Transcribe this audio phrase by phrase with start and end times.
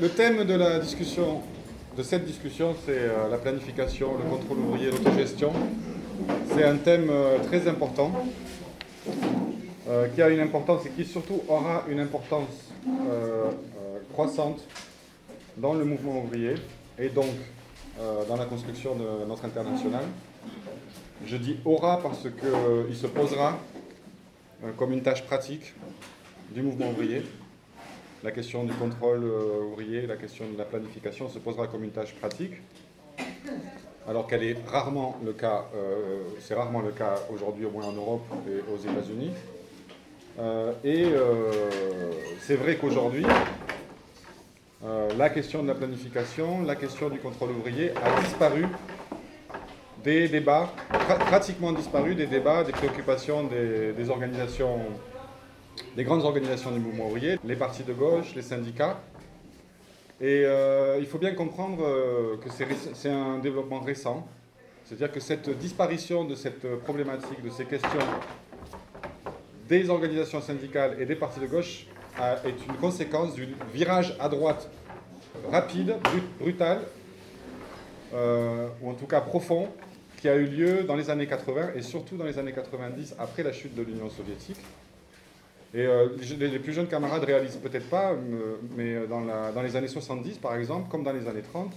[0.00, 1.42] Le thème de la discussion,
[1.96, 5.52] de cette discussion, c'est euh, la planification, le contrôle ouvrier, l'autogestion.
[6.54, 8.12] C'est un thème euh, très important,
[9.88, 12.70] euh, qui a une importance et qui surtout aura une importance
[14.12, 14.60] croissante
[15.56, 16.54] dans le mouvement ouvrier
[16.98, 17.34] et donc
[18.28, 20.04] dans la construction de notre international.
[21.26, 23.58] Je dis aura parce qu'il se posera
[24.76, 25.74] comme une tâche pratique
[26.50, 27.22] du mouvement ouvrier
[28.24, 31.90] la question du contrôle euh, ouvrier, la question de la planification se posera comme une
[31.90, 32.54] tâche pratique,
[34.08, 37.92] alors qu'elle est rarement le cas, euh, c'est rarement le cas aujourd'hui au moins en
[37.92, 39.30] Europe et aux États-Unis.
[40.40, 41.06] Euh, et
[42.40, 43.26] c'est vrai qu'aujourd'hui,
[45.16, 48.66] la question de la planification, la question du contrôle ouvrier a disparu
[50.04, 50.72] des débats,
[51.26, 54.78] pratiquement disparu des débats, des préoccupations des organisations
[55.96, 59.00] les grandes organisations du mouvement ouvrier, les partis de gauche, les syndicats.
[60.20, 62.48] Et euh, il faut bien comprendre euh, que
[62.94, 64.26] c'est un développement récent.
[64.84, 68.00] C'est-à-dire que cette disparition de cette problématique, de ces questions
[69.68, 71.86] des organisations syndicales et des partis de gauche
[72.44, 74.68] est une conséquence du virage à droite
[75.50, 75.96] rapide,
[76.40, 76.80] brutal,
[78.14, 79.68] euh, ou en tout cas profond,
[80.20, 83.42] qui a eu lieu dans les années 80 et surtout dans les années 90 après
[83.42, 84.58] la chute de l'Union soviétique.
[85.74, 89.20] Et euh, les, plus jeunes camarades réalisent peut-être pas, euh, mais dans,
[89.52, 91.70] dans, les années 70, par exemple, comme dans les années 30,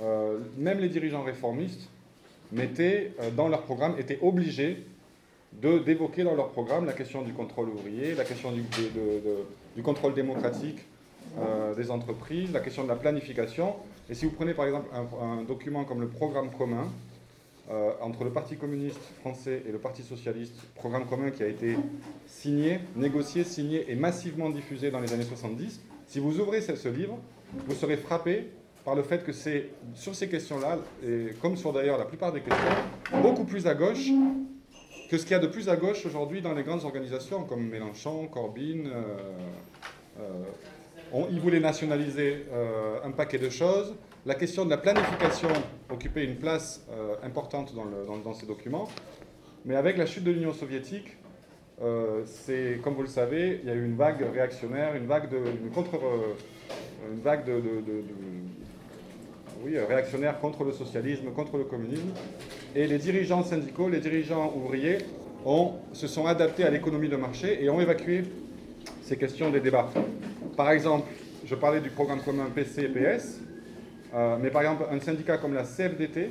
[0.00, 1.88] euh, même les dirigeants réformistes
[2.52, 4.84] mettaient dans leur programme, étaient obligés
[5.52, 8.62] d'évoquer dans leur programme la question du contrôle ouvrier, la question du,
[9.76, 10.78] du contrôle démocratique
[11.76, 13.76] des entreprises, la question de la planification.
[14.10, 16.90] Et si vous prenez par exemple un document comme le programme commun,
[17.70, 21.76] euh, entre le Parti communiste français et le Parti socialiste, programme commun qui a été
[22.26, 25.80] signé, négocié, signé et massivement diffusé dans les années 70.
[26.08, 27.18] Si vous ouvrez ce, livre,
[27.66, 28.48] vous serez frappé
[28.84, 32.40] par le fait que c'est sur ces questions-là, et comme sur d'ailleurs la plupart des
[32.40, 34.10] questions, beaucoup plus à gauche
[35.08, 37.68] que ce qu'il y a de plus à gauche aujourd'hui dans les grandes organisations comme
[37.68, 38.86] Mélenchon, Corbyn.
[38.86, 39.18] Euh,
[40.18, 42.46] euh, ils voulaient nationaliser
[43.04, 43.94] un paquet de choses.
[44.24, 45.48] La question de la planification
[45.90, 48.88] occupait une place euh, importante dans, ces documents.
[49.64, 51.16] Mais avec la chute de l'Union soviétique,
[51.82, 55.28] euh, c'est, comme vous le savez, il y a eu une vague réactionnaire, une vague
[55.28, 55.40] de,
[55.74, 57.60] contre, euh, une vague de,
[59.64, 62.12] oui, réactionnaire contre le socialisme, contre le communisme.
[62.76, 64.98] Et les dirigeants syndicaux, les dirigeants ouvriers
[65.92, 68.22] se sont adaptés à l'économie de marché et ont évacué
[69.02, 69.90] ces questions des débats.
[70.56, 71.08] Par exemple,
[71.44, 73.41] je parlais du programme commun PC et PS.
[74.14, 76.30] Euh, mais par exemple, un syndicat comme la CFDT,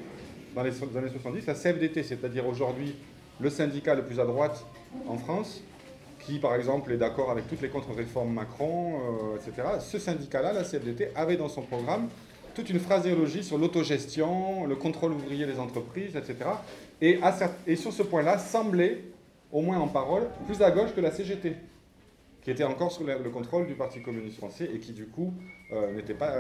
[0.56, 2.96] dans les années 70, la CFDT, c'est-à-dire aujourd'hui
[3.40, 4.66] le syndicat le plus à droite
[5.08, 5.64] en France,
[6.20, 9.00] qui par exemple est d'accord avec toutes les contre-réformes Macron,
[9.34, 12.08] euh, etc., ce syndicat-là, la CFDT, avait dans son programme
[12.54, 16.36] toute une phraséologie sur l'autogestion, le contrôle ouvrier des entreprises, etc.
[17.02, 17.20] Et,
[17.76, 19.06] sur ce point-là, semblait,
[19.52, 21.56] au moins en parole, plus à gauche que la CGT,
[22.44, 25.34] qui était encore sous le, contrôle du Parti communiste français et qui du coup
[25.72, 26.34] euh, n'était pas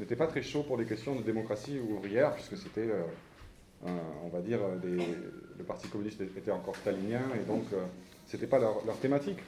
[0.00, 3.88] n'était pas très chaud pour les questions de démocratie ouvrière, puisque c'était, euh,
[4.24, 7.84] on va dire, le Parti communiste était encore stalinien, et donc euh,
[8.26, 9.38] ce n'était pas leur, thématique.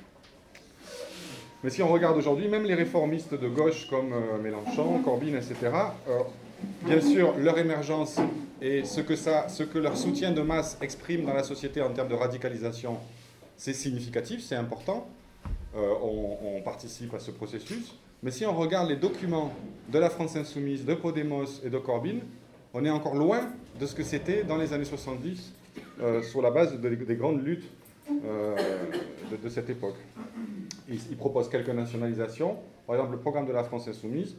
[1.65, 5.73] Mais si on regarde aujourd'hui, même les réformistes de gauche comme euh, Mélenchon, Corbyn, etc.,
[6.83, 8.19] bien sûr, leur émergence
[8.61, 11.91] et ce que, ça, ce que leur soutien de masse exprime dans la société en
[11.91, 12.99] termes de radicalisation,
[13.57, 15.09] c'est significatif, c'est important.
[15.75, 17.97] on, participe à ce processus.
[18.22, 19.53] Mais si on regarde les documents
[19.88, 22.21] de la France insoumise, de Podemos et de Corbyn,
[22.72, 23.50] on est encore loin
[23.81, 25.53] de ce que c'était dans les années 70
[26.00, 27.69] euh, sur la base des grandes luttes
[28.25, 28.56] euh,
[29.43, 29.97] de, cette époque.
[30.88, 32.59] Ils, proposent quelques nationalisations.
[32.87, 34.37] Par exemple, le programme de la France insoumise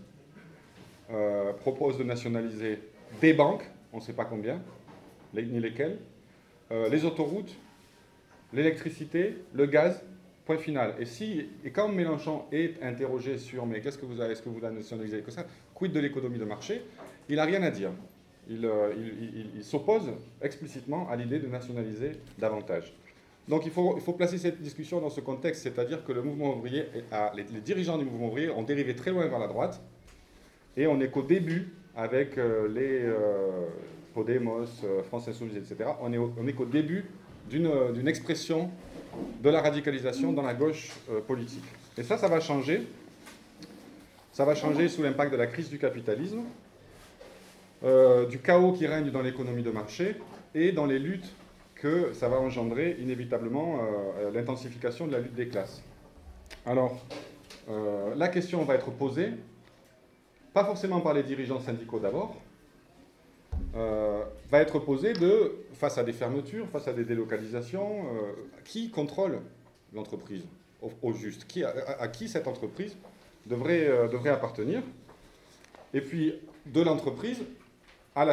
[1.11, 2.79] euh, propose de nationaliser
[3.19, 4.61] des banques, on ne sait pas combien,
[5.33, 6.00] ni lesquelles,
[6.71, 7.53] les autoroutes,
[8.53, 10.01] l'électricité, le gaz,
[10.45, 10.95] Point final.
[10.99, 14.49] Et, si, et quand Mélenchon est interrogé sur mais qu'est-ce que vous avez, est-ce que
[14.49, 16.81] vous la nationalisez que ça, quid de l'économie de marché,
[17.29, 17.91] il n'a rien à dire.
[18.51, 18.94] Euh,
[19.56, 22.94] il, s'oppose explicitement à l'idée de nationaliser davantage.
[23.47, 26.56] Donc il faut, il faut, placer cette discussion dans ce contexte, c'est-à-dire que le mouvement
[26.57, 26.85] ouvrier,
[27.35, 29.81] les, dirigeants du mouvement ouvrier ont dérivé très loin vers la droite,
[30.75, 33.68] et on n'est qu'au début avec euh, les euh,
[34.13, 34.65] Podemos,
[35.07, 35.91] France Insoumise, etc.
[36.01, 37.06] On est, on est qu'au début
[37.50, 38.69] d'une expression
[39.42, 41.63] de la radicalisation dans la gauche euh, politique.
[41.98, 42.88] Et ça, ça va changer.
[44.31, 46.44] Ça va changer sous l'impact de la crise du capitalisme,
[47.83, 50.15] euh, du chaos qui règne dans l'économie de marché
[50.56, 51.31] et dans les luttes
[51.75, 55.83] que ça va engendrer inévitablement euh, l'intensification de la lutte des classes.
[56.66, 57.06] Alors,
[58.16, 59.31] la question va être posée
[60.54, 62.36] pas forcément par les dirigeants syndicaux d'abord,
[63.75, 68.33] euh, va être posée de, face à des fermetures, face à des délocalisations, euh,
[68.63, 69.39] qui contrôle
[69.93, 70.43] l'entreprise
[71.01, 71.47] au, juste?
[71.99, 72.95] À, qui cette entreprise
[73.51, 74.83] euh, devrait appartenir?
[75.93, 76.35] Et puis,
[76.67, 77.41] de l'entreprise
[78.15, 78.25] à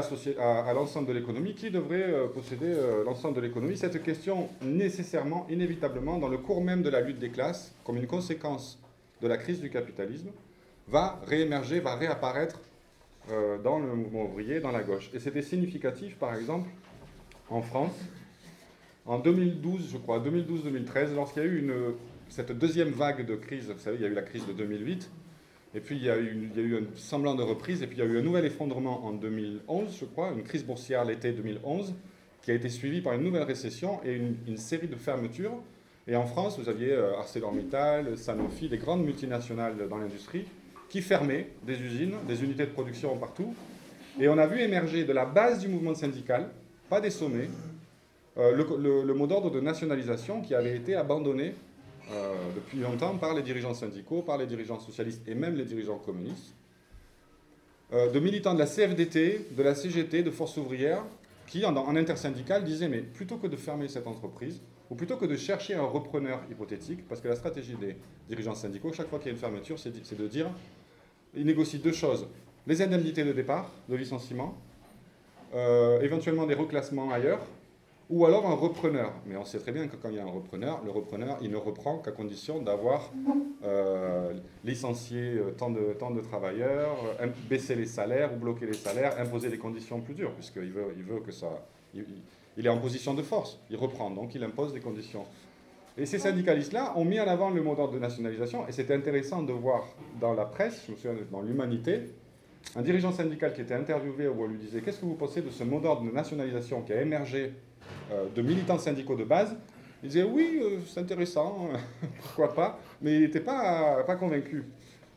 [0.74, 2.74] l'ensemble de l'économie, qui devrait posséder
[3.06, 3.78] l'ensemble de l'économie?
[3.78, 8.06] Cette question, nécessairement, inévitablement, dans le cours même de la lutte des classes, comme une
[8.06, 8.78] conséquence
[9.22, 10.30] de la crise du capitalisme,
[10.86, 12.60] va réémerger, va réapparaître
[13.30, 15.10] euh, dans le mouvement ouvrier, dans la gauche.
[15.14, 16.68] Et c'était significatif, par exemple,
[17.50, 17.98] en France,
[19.06, 21.70] en 2012, je crois, 2012-2013, lorsqu'il y a eu
[22.28, 25.10] cette deuxième vague de crise, vous savez, il y a eu la crise de 2008,
[25.74, 27.86] et puis il y, a eu, il y a eu un semblant de reprise, et
[27.86, 31.04] puis il y a eu un nouvel effondrement en 2011, je crois, une crise boursière
[31.04, 31.94] l'été 2011,
[32.42, 35.60] qui a été suivie par une nouvelle récession et une, une série de fermetures.
[36.06, 40.46] Et en France, vous aviez euh, ArcelorMittal, Sanofi, des grandes multinationales dans l'industrie,
[40.90, 43.54] qui fermaient des usines, des unités de production partout.
[44.20, 46.50] Et on a vu émerger de la base du mouvement syndical,
[46.90, 47.48] pas des sommets,
[48.36, 51.54] euh, le, mot d'ordre de nationalisation qui avait été abandonné
[52.10, 55.98] euh, depuis longtemps par les dirigeants syndicaux, par les dirigeants socialistes et même les dirigeants
[55.98, 56.54] communistes,
[57.92, 61.04] euh, de militants de la CFDT, de la CGT, de Force ouvrière,
[61.46, 64.60] qui en, en intersyndical disaient mais plutôt que de fermer cette entreprise,
[64.90, 67.96] ou plutôt que de chercher un repreneur hypothétique, parce que la stratégie des
[68.28, 70.46] dirigeants syndicaux, chaque fois qu'il y a une fermeture, c'est de dire
[71.34, 72.26] il négocie deux choses.
[72.66, 74.54] Les indemnités de départ, de licenciement,
[75.54, 77.40] euh, éventuellement des reclassements ailleurs,
[78.08, 79.12] ou alors un repreneur.
[79.26, 81.50] Mais on sait très bien que quand il y a un repreneur, le repreneur, il
[81.50, 83.10] ne reprend qu'à condition d'avoir
[83.64, 84.32] euh,
[84.64, 86.96] licencié euh, tant de, tant de travailleurs,
[87.48, 91.04] baisser les salaires ou bloquer les salaires, imposer des conditions plus dures, puisqu'il veut, il
[91.04, 91.64] veut que ça...
[91.94, 95.24] il est en position de force, il reprend, donc il impose des conditions.
[96.00, 99.42] Et ces syndicalistes-là ont mis en avant le mot d'ordre de nationalisation, et c'était intéressant
[99.42, 99.84] de voir
[100.18, 102.04] dans la presse, je me souviens dans l'Humanité,
[102.74, 105.50] un dirigeant syndical qui était interviewé où on lui disait Qu'est-ce que vous pensez de
[105.50, 107.52] ce mot d'ordre de nationalisation qui a émergé
[108.12, 109.54] euh, de militants syndicaux de base?
[110.02, 111.68] Il disait Oui, euh, c'est intéressant,
[112.22, 114.64] pourquoi pas, mais il n'était pas, convaincu.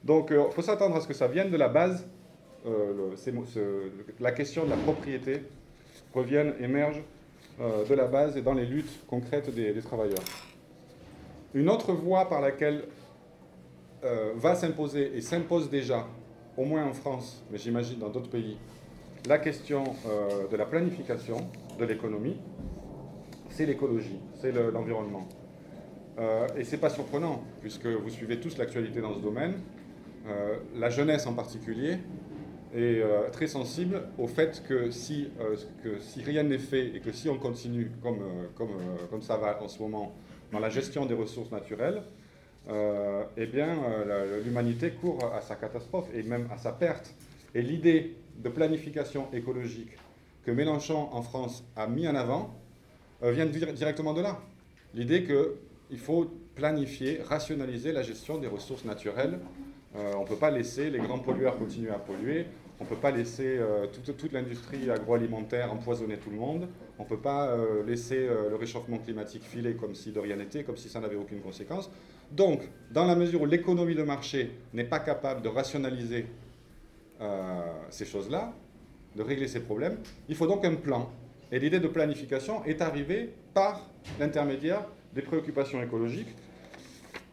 [0.03, 2.05] Donc il euh, faut s'attendre à ce que ça vienne de la base,
[4.19, 5.43] la question de la propriété
[6.13, 7.01] revienne, émerge
[7.59, 10.23] de la base et dans les luttes concrètes des travailleurs.
[11.55, 12.85] Une autre voie par laquelle
[14.03, 16.07] euh, va s'imposer et s'impose déjà,
[16.57, 18.57] au moins en France, mais j'imagine dans d'autres pays,
[19.27, 21.37] la question euh, de la planification
[21.79, 22.37] de l'économie,
[23.49, 25.27] c'est l'écologie, c'est l'environnement.
[26.17, 29.53] Euh, et pas surprenant, puisque vous suivez tous l'actualité dans ce domaine.
[30.75, 31.97] la jeunesse en particulier
[32.73, 35.29] est très sensible au fait que si,
[36.25, 40.13] rien n'est fait et que si on continue comme ça va en ce moment,
[40.53, 42.03] dans la gestion des ressources naturelles,
[42.69, 47.13] euh, eh bien, euh, l'humanité court à sa catastrophe et même à sa perte.
[47.55, 49.97] Et l'idée de planification écologique
[50.45, 52.53] que Mélenchon en France a mis en avant
[53.23, 54.39] euh, vient directement de là.
[54.93, 59.39] L'idée qu'il faut planifier, rationaliser la gestion des ressources naturelles.
[59.95, 62.45] on ne peut pas laisser les grands pollueurs continuer à polluer.
[62.79, 66.67] On ne peut pas laisser euh, toute, l'industrie agroalimentaire empoisonner tout le monde.
[66.97, 70.35] On ne peut pas euh, laisser euh, le réchauffement climatique filer comme si de rien
[70.35, 71.91] n'était, comme si ça n'avait aucune conséquence.
[72.31, 72.61] Donc,
[72.91, 76.25] dans la mesure où l'économie de marché n'est pas capable de rationaliser
[77.89, 78.53] ces choses-là,
[79.15, 81.09] de régler ces problèmes, il faut donc un plan.
[81.53, 83.89] Et l'idée de planification est arrivée par
[84.19, 86.35] l'intermédiaire des préoccupations écologiques.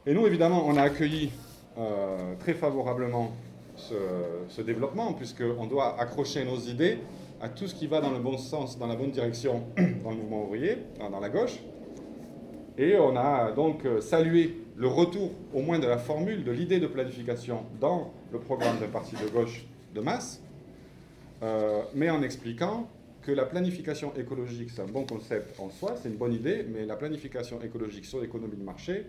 [0.06, 1.32] Et nous, évidemment, on a accueilli
[2.38, 3.32] très favorablement
[4.48, 6.98] ce, développement, puisqu'on doit accrocher nos idées
[7.40, 9.64] à tout ce qui va dans le bon sens, dans la bonne direction
[10.04, 11.58] dans le mouvement ouvrier, dans la gauche.
[12.78, 16.86] Et on a donc salué le retour au moins de la formule, de l'idée de
[16.86, 20.42] planification dans le programme d'un parti de gauche de masse,
[21.42, 22.88] euh, mais en expliquant
[23.22, 26.86] que la planification écologique, c'est un bon concept en soi, c'est une bonne idée, mais
[26.86, 29.06] la planification écologique sur l'économie de marché,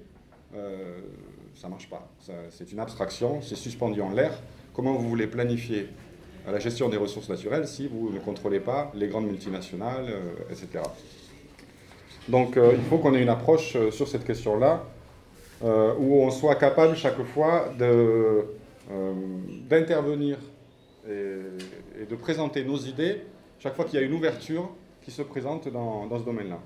[0.54, 1.00] euh,
[1.56, 2.12] ça ne marche pas.
[2.50, 4.34] C'est une abstraction, c'est suspendu en l'air
[4.82, 5.90] comment vous voulez planifier
[6.52, 10.84] la gestion des ressources naturelles si vous ne contrôlez pas les grandes multinationales, euh, etc.
[12.28, 14.84] Donc euh, il faut qu'on ait une approche euh, sur cette question-là,
[15.64, 17.72] où on soit capable chaque fois
[19.70, 20.38] d'intervenir
[21.08, 23.22] et, de présenter nos idées
[23.60, 24.72] chaque fois qu'il y a une ouverture
[25.04, 26.60] qui se présente dans, ce domaine-là.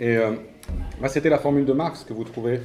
[0.00, 0.16] Et
[1.08, 2.60] c'était la formule de Marx que vous trouvez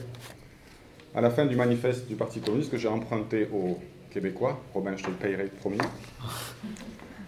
[1.15, 3.79] à la fin du manifeste du Parti communiste que j'ai emprunté aux
[4.11, 5.77] Québécois, Robin, je te le payerai, promis,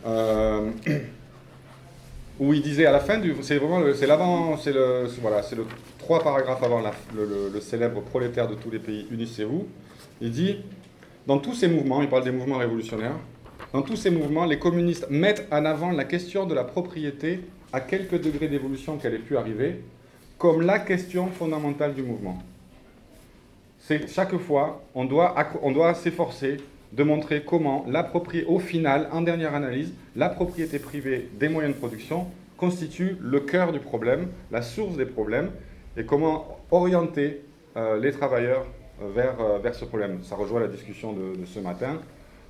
[0.05, 0.69] euh,
[2.39, 5.55] où il disait à la fin du, c'est vraiment, c'est l'avant, c'est le, voilà, c'est
[5.55, 5.65] le
[5.99, 6.81] trois paragraphes avant
[7.15, 9.67] le, célèbre prolétaire de tous les pays, unissez-vous.
[10.19, 10.57] Il dit,
[11.25, 13.15] dans tous ces mouvements, il parle des mouvements révolutionnaires,
[13.73, 17.41] dans tous ces mouvements, les communistes mettent en avant la question de la propriété
[17.71, 19.81] à quelques degrés d'évolution qu'elle ait pu arriver,
[20.37, 22.41] comme la question fondamentale du mouvement.
[23.87, 26.57] C'est chaque fois, on doit, on doit s'efforcer
[26.91, 27.85] de montrer comment,
[28.47, 32.27] au final, en dernière analyse, la propriété privée des moyens de production
[32.57, 35.51] constitue le cœur du problème, la source des problèmes,
[35.95, 37.45] et comment orienter
[37.77, 38.65] euh, les travailleurs
[39.01, 40.21] euh, vers, euh, vers ce problème.
[40.21, 42.01] Ça rejoint la discussion de, ce matin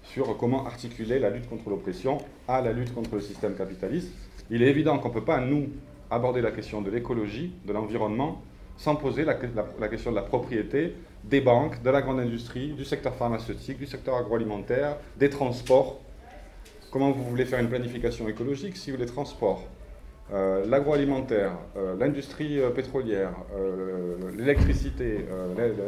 [0.01, 2.17] sur comment articuler la lutte contre l'oppression
[2.47, 4.11] à la lutte contre le système capitaliste.
[4.49, 5.67] Il est évident qu'on ne peut pas, nous,
[6.09, 8.41] aborder la question de l'écologie, de l'environnement,
[8.77, 13.15] sans poser la, question de la propriété des banques, de la grande industrie, du secteur
[13.15, 15.99] pharmaceutique, du secteur agroalimentaire, des transports.
[16.91, 19.67] Comment vous voulez faire une planification écologique si les transports,
[20.33, 23.31] euh, l'agroalimentaire, euh, l'industrie euh, pétrolière,
[24.37, 25.25] l'électricité,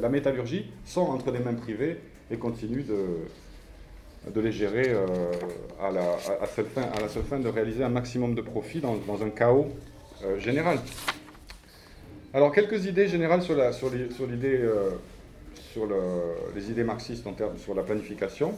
[0.02, 1.98] la, métallurgie sont entre les mains privées
[2.32, 4.94] et continuent de, de les gérer
[5.82, 6.18] à, la,
[6.48, 9.68] seule fin, à, la, seule fin, de réaliser un maximum de profit dans, un chaos
[10.38, 10.80] général.
[12.34, 13.90] Alors, quelques idées générales sur, la, sur,
[15.74, 15.88] sur
[16.56, 18.54] les idées marxistes en termes sur la planification.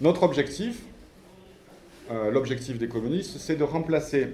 [0.00, 0.82] Notre objectif,
[2.10, 4.28] euh, l'objectif des communistes, c'est de remplacer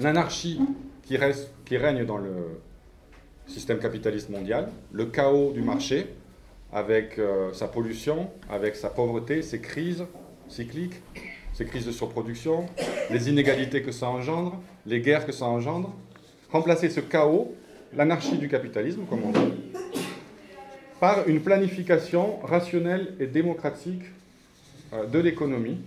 [0.00, 0.60] l'anarchie
[1.04, 1.16] qui,
[1.64, 2.60] qui règne dans le
[3.46, 6.06] système capitaliste mondial, le chaos du marché,
[6.72, 10.04] avec euh, sa pollution, avec sa pauvreté, ses crises
[10.48, 10.94] cycliques,
[11.52, 12.66] ses crises de surproduction,
[13.10, 15.94] les inégalités que ça engendre, les guerres que ça engendre.
[16.50, 17.54] Remplacer ce chaos,
[17.94, 19.52] l'anarchie du capitalisme, comme on dit,
[21.00, 24.04] par une planification rationnelle et démocratique
[24.92, 25.78] euh, de l'économie,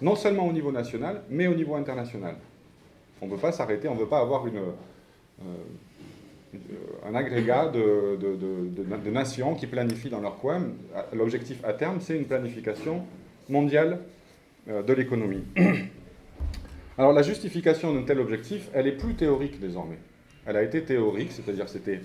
[0.00, 2.36] non seulement au niveau national, mais au niveau international.
[3.20, 4.72] On ne veut pas s'arrêter, on ne veut pas avoir euh,
[7.06, 10.62] un agrégat de, de, nations qui planifient dans leur coin.
[11.12, 13.04] L'objectif à terme, c'est une planification
[13.48, 13.98] mondiale
[14.68, 15.44] euh, de l'économie.
[16.98, 19.98] Alors la justification d'un tel objectif, elle est plus théorique désormais.
[20.46, 22.00] Elle a été théorique, c'est-à-dire c'était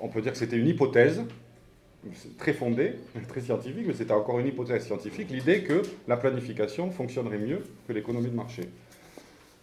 [0.00, 1.22] on peut dire que c'était une hypothèse,
[2.38, 2.94] très fondée,
[3.28, 7.92] très scientifique, mais c'était encore une hypothèse scientifique, l'idée que la planification fonctionnerait mieux que
[7.92, 8.62] l'économie de marché.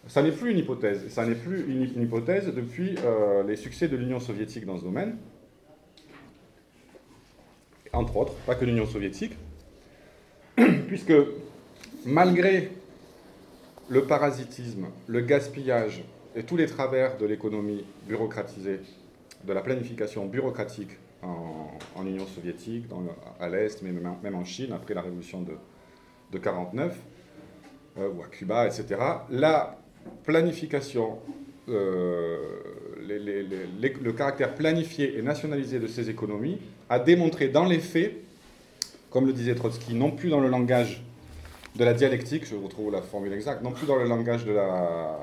[0.08, 3.96] Ça n'est plus une hypothèse, ça n'est plus une, hypothèse depuis euh, les succès de
[3.96, 5.16] l'Union soviétique dans ce domaine,
[7.92, 9.32] entre autres, pas que l'Union soviétique,
[10.86, 11.14] puisque
[12.04, 12.70] malgré
[13.88, 16.04] le parasitisme, le gaspillage
[16.36, 18.80] et tous les travers de l'économie bureaucratisée
[19.46, 20.90] de la planification bureaucratique
[21.22, 22.84] en, Union soviétique,
[23.40, 25.52] à l'Est, mais même, en Chine, après la révolution de
[26.32, 26.96] 1949,
[27.98, 29.00] euh, ou à Cuba, etc.
[29.30, 29.78] La
[30.22, 31.18] planification,
[31.68, 32.38] euh,
[33.08, 38.14] le caractère planifié et nationalisé de ces économies a démontré dans les faits,
[39.10, 41.02] comme le disait Trotsky, non plus dans le langage
[41.74, 45.18] de la dialectique, je retrouve la formule exacte, non plus dans le langage de la,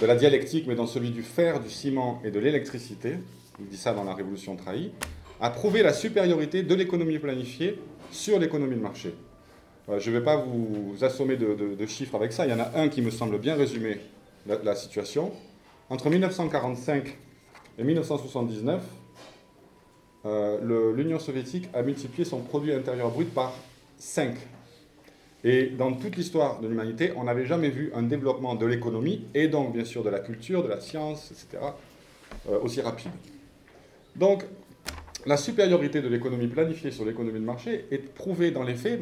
[0.00, 3.16] de la dialectique, mais dans celui du fer, du ciment et de l'électricité,
[3.60, 4.90] il dit ça dans La Révolution trahie,
[5.40, 7.78] a prouvé la supériorité de l'économie planifiée
[8.10, 9.14] sur l'économie de marché.
[9.88, 12.72] Euh, je ne vais pas vous assommer de, chiffres avec ça, il y en a
[12.76, 13.98] un qui me semble bien résumer
[14.46, 15.32] la, situation.
[15.90, 17.16] Entre 1945
[17.78, 18.82] et 1979,
[20.26, 23.52] euh, l'Union soviétique a multiplié son produit intérieur brut par
[23.98, 24.34] 5
[25.44, 29.46] et dans toute l'histoire de l'humanité, on n'avait jamais vu un développement de l'économie, et
[29.46, 31.62] donc bien sûr de la culture, de la science, etc.,
[32.48, 33.12] euh, aussi rapide.
[34.16, 34.44] Donc,
[35.26, 39.00] la supériorité de l'économie planifiée sur l'économie de marché est prouvée dans les faits,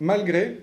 [0.00, 0.58] malgré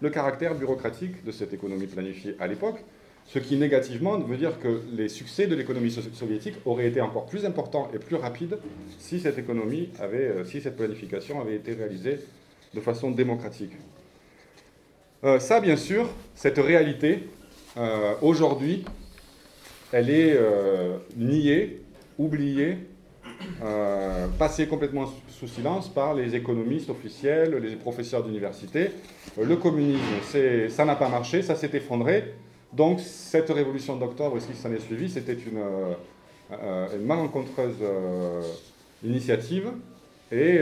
[0.00, 2.78] le caractère bureaucratique de cette économie planifiée à l'époque,
[3.26, 7.44] ce qui négativement veut dire que les succès de l'économie soviétique auraient été encore plus
[7.44, 8.58] importants et plus rapides
[8.98, 12.20] si cette économie avait, euh, si cette planification avait été réalisée
[12.74, 13.72] de façon démocratique.
[15.24, 17.28] Euh, ça, bien sûr, cette réalité,
[17.78, 18.84] euh, aujourd'hui,
[19.90, 21.80] elle est euh, niée,
[22.18, 22.78] oubliée,
[24.38, 28.90] passée complètement sous silence par les économistes officiels, les professeurs d'université.
[29.40, 30.00] le communisme,
[30.68, 32.34] ça n'a pas marché, ça s'est effondré.
[32.72, 35.62] Donc cette révolution d'octobre et ce qui s'en est suivi, c'était une,
[37.04, 37.76] malencontreuse
[39.04, 39.72] initiative
[40.32, 40.60] et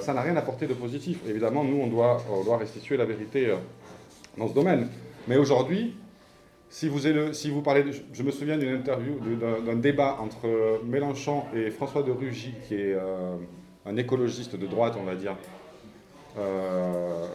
[0.00, 1.18] ça n'a rien apporté de positif.
[1.28, 3.54] Évidemment, nous, on doit restituer la vérité
[4.36, 4.88] dans ce domaine.
[5.28, 5.94] Mais aujourd'hui,
[6.70, 9.18] si vous, parlez, je me souviens d'une interview,
[9.66, 13.34] d'un débat entre Mélenchon et François de Rugy, qui est euh,
[13.86, 15.36] un écologiste de droite, on va dire,
[16.38, 17.26] euh,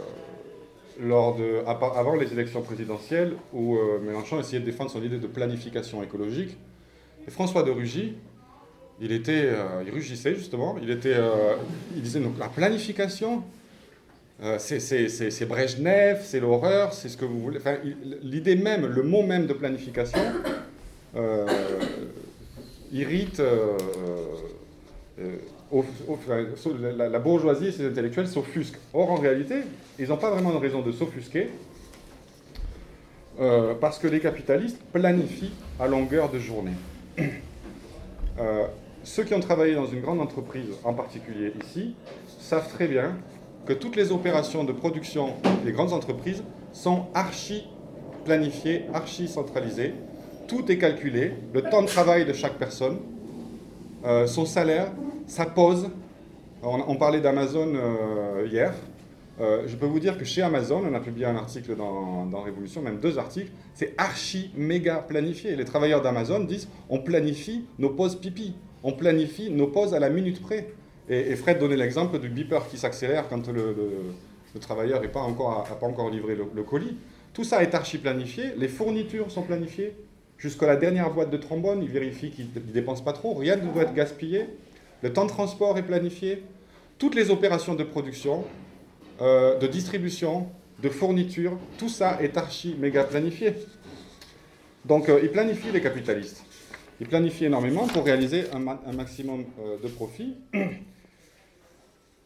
[1.02, 5.28] lors de, avant les élections présidentielles, où euh, Mélenchon essayait de défendre son idée de
[5.28, 6.58] planification écologique.
[7.28, 8.16] Et François de Rugy
[9.02, 9.50] il était,
[9.86, 11.18] il rugissait justement, il, était,
[11.98, 13.44] il disait donc la planification,
[14.44, 17.58] euh, c'est Brejnev, c'est l'horreur, c'est ce que vous voulez.
[17.58, 17.78] Enfin,
[18.22, 20.20] L'idée même, le mot même de planification
[22.92, 23.42] irrite
[26.98, 28.80] la, la, bourgeoisie et ses intellectuels s'offusquent.
[28.94, 29.56] Or, en réalité,
[29.98, 31.50] ils n'ont pas vraiment de raison de s'offusquer,
[33.80, 36.74] parce que les capitalistes planifient à longueur de journée.
[39.06, 41.96] ceux qui ont travaillé dans une grande entreprise, en particulier ici,
[42.40, 43.16] savent très bien
[43.66, 47.68] que toutes les opérations de production des grandes entreprises sont archi
[48.24, 49.94] planifiées, archi centralisées.
[50.48, 52.98] Tout est calculé, le temps de travail de chaque personne,
[54.06, 54.92] euh, son salaire,
[55.28, 55.90] sa pause.
[56.62, 58.74] On, parlait d'Amazon euh, hier.
[59.40, 62.42] Euh, je peux vous dire que chez Amazon, on a publié un article dans, dans
[62.42, 65.56] Révolution, même deux articles, c'est archi méga planifié.
[65.56, 68.56] Les travailleurs d'Amazon disent on planifie nos pauses pipi
[68.88, 70.68] on planifie nos pauses à la minute près.
[71.10, 73.76] Et, Fred donnait l'exemple du beeper qui s'accélère quand le,
[74.60, 76.98] travailleur n'a pas, encore, pas encore livré le, colis.
[77.34, 79.94] Tout ça est archi-planifié, les fournitures sont planifiées.
[80.38, 83.72] Jusqu'à la dernière boîte de trombone, il vérifie qu'il ne dépense pas trop, rien ne
[83.72, 84.48] doit être gaspillé.
[85.02, 86.44] Le temps de transport est planifié.
[86.98, 88.46] Toutes les opérations de production,
[89.22, 90.48] euh, de distribution,
[90.82, 93.54] de fourniture, tout ça est archi-méga planifié.
[94.86, 96.44] Donc euh, ils planifient les capitalistes.
[97.02, 100.36] Ils planifient énormément pour réaliser un, maximum euh, de profit.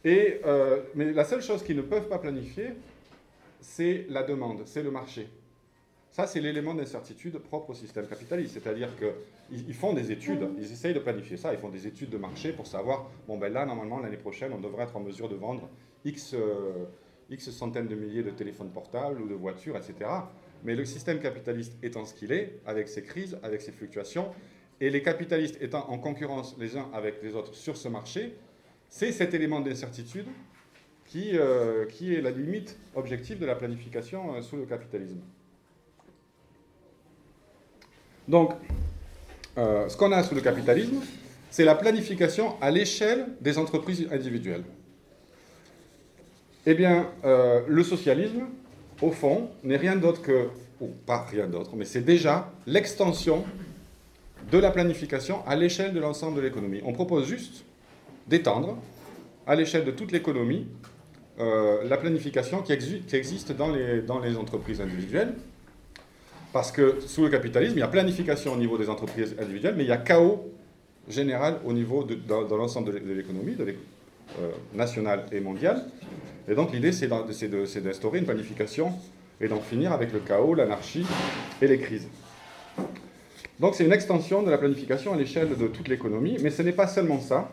[0.05, 2.69] Et, euh, mais la seule chose qu'ils ne peuvent pas planifier,
[3.59, 5.27] c'est la demande, c'est le marché.
[6.11, 8.53] Ça, c'est l'élément d'incertitude propre au système capitaliste.
[8.53, 12.17] C'est-à-dire qu'ils font des études, ils essayent de planifier ça, ils font des études de
[12.17, 15.35] marché pour savoir, bon ben là, normalement, l'année prochaine, on devrait être en mesure de
[15.35, 15.69] vendre
[16.05, 16.85] X, euh,
[17.29, 20.09] X centaines de milliers de téléphones portables ou de voitures, etc.
[20.63, 24.29] Mais le système capitaliste étant ce qu'il est, avec ses crises, avec ses fluctuations,
[24.81, 28.35] et les capitalistes étant en concurrence les uns avec les autres sur ce marché,
[28.89, 30.25] c'est cet élément d'incertitude
[31.05, 35.21] qui, euh, qui, est la limite objective de la planification euh, sous le capitalisme.
[38.27, 38.51] Donc,
[39.57, 41.01] euh, ce qu'on a sous le capitalisme,
[41.49, 44.63] c'est la planification à l'échelle des entreprises individuelles.
[46.67, 48.43] Eh bien, le socialisme,
[49.01, 50.49] au fond, n'est rien d'autre que,
[50.79, 53.43] ou pas rien d'autre, mais c'est déjà l'extension
[54.51, 56.81] de la planification à l'échelle de l'ensemble de l'économie.
[56.85, 57.63] On propose juste
[58.29, 58.77] d'étendre
[59.47, 60.67] à l'échelle de toute l'économie
[61.39, 65.33] euh, la planification qui, existe dans les, entreprises individuelles.
[66.51, 69.83] Parce que sous le capitalisme, il y a planification au niveau des entreprises individuelles, mais
[69.83, 70.51] il y a chaos
[71.07, 75.85] général au niveau dans, l'ensemble de l'économie, euh, nationale et mondiale.
[76.47, 78.93] Et donc l'idée, c'est d'instaurer une planification
[79.39, 81.05] et d'en finir avec le chaos, l'anarchie
[81.61, 82.07] et les crises.
[83.59, 86.73] Donc c'est une extension de la planification à l'échelle de toute l'économie, mais ce n'est
[86.73, 87.49] pas seulement ça.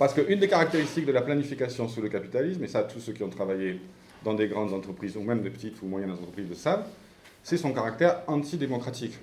[0.00, 3.22] Parce qu'une des caractéristiques de la planification sous le capitalisme, et ça tous ceux qui
[3.22, 3.78] ont travaillé
[4.24, 6.86] dans des grandes entreprises ou même des petites ou moyennes entreprises le savent,
[7.42, 9.18] c'est son caractère antidémocratique.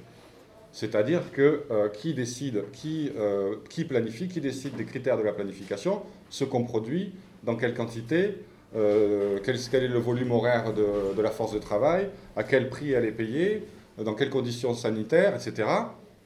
[0.71, 5.31] C'est-à-dire que euh, qui décide, qui, euh, qui, planifie, qui décide des critères de la
[5.33, 7.11] planification, ce qu'on produit,
[7.43, 8.35] dans quelle quantité,
[8.75, 12.91] euh, quel, est le volume horaire de, de, la force de travail, à quel prix
[12.91, 13.63] elle est payée,
[13.97, 15.67] dans quelles conditions sanitaires, etc.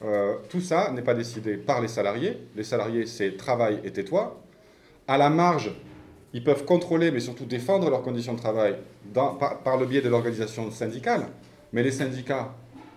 [0.04, 2.38] Euh, tout ça n'est pas décidé par les salariés.
[2.56, 4.40] Les salariés, c'est travail et tais-toi.
[5.06, 5.72] À la marge,
[6.32, 8.76] ils peuvent contrôler, mais surtout défendre leurs conditions de travail
[9.12, 11.26] par, le biais de l'organisation syndicale.
[11.72, 12.54] Mais les syndicats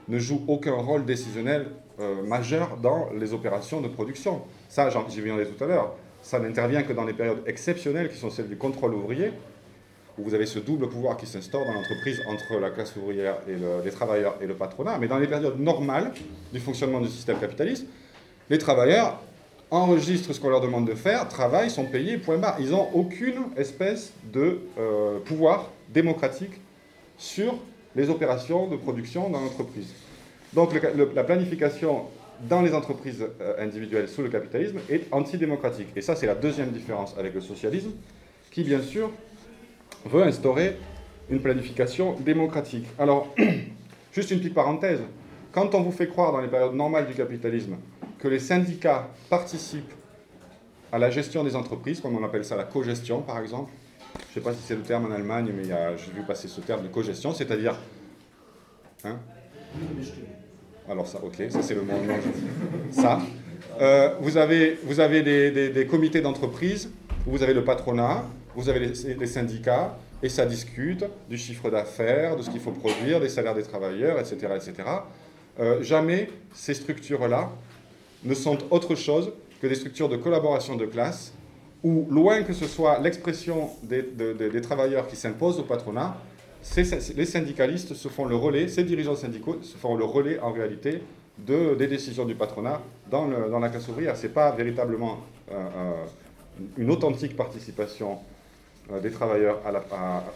[0.08, 1.68] ne jouent aucun rôle décisionnel
[2.00, 4.42] euh, majeur dans les opérations de production.
[4.70, 5.96] Ça, j'y viendrai tout à l'heure.
[6.22, 9.32] Ça n'intervient que dans les périodes exceptionnelles qui sont celles du contrôle ouvrier,
[10.18, 13.56] où vous avez ce double pouvoir qui s'instaure dans l'entreprise entre la classe ouvrière et
[13.84, 14.98] les travailleurs et le patronat.
[15.00, 16.12] Mais dans les périodes normales
[16.54, 17.86] du fonctionnement du système capitaliste,
[18.50, 19.20] les travailleurs
[19.72, 22.58] enregistrent ce qu'on leur demande de faire, travaillent, sont payés, point barre.
[22.60, 26.62] Ils n'ont aucune espèce de euh, pouvoir démocratique
[27.18, 27.58] sur
[27.96, 29.94] les opérations de production dans l'entreprise.
[30.54, 30.72] Donc
[31.14, 32.06] la planification
[32.42, 35.88] dans les entreprises euh, individuelles sous le capitalisme est antidémocratique.
[35.96, 37.92] Et ça, c'est la deuxième différence avec le socialisme,
[38.52, 39.10] qui, bien sûr,
[40.06, 40.78] veut instaurer
[41.30, 42.86] une planification démocratique.
[43.00, 43.34] Alors,
[44.14, 45.00] juste une petite parenthèse,
[45.52, 47.78] quand on vous fait croire dans les périodes normales du capitalisme
[48.20, 49.94] que les syndicats participent
[50.92, 53.72] à la gestion des entreprises, comme on appelle ça la cogestion par exemple,
[54.14, 56.62] je ne sais pas si c'est le terme en Allemagne, mais j'ai vu passer ce
[56.62, 57.76] terme de cogestion, c'est-à-dire...
[59.04, 59.18] Hein?
[60.90, 62.08] Alors ça, ok, ça c'est le monde.
[62.92, 63.20] Ça.
[63.82, 66.90] Euh, vous avez, vous avez des, des comités d'entreprise,
[67.26, 68.24] vous avez le patronat,
[68.56, 73.20] vous avez les, syndicats, et ça discute du chiffre d'affaires, de ce qu'il faut produire,
[73.20, 74.54] des salaires des travailleurs, etc.
[74.56, 74.74] etc.
[75.60, 77.52] Euh, jamais ces structures-là
[78.24, 81.34] ne sont autre chose que des structures de collaboration de classe
[81.84, 86.18] où, loin que ce soit l'expression des, travailleurs qui s'imposent au patronat,
[86.78, 91.04] les syndicalistes se font le relais, ces dirigeants syndicaux se font le relais en réalité
[91.38, 94.18] de, des décisions du patronat dans, la classe ouvrière.
[94.18, 95.20] Ce n'est pas véritablement
[95.52, 95.92] euh, euh,
[96.78, 98.18] une authentique participation
[99.02, 99.84] des travailleurs à la,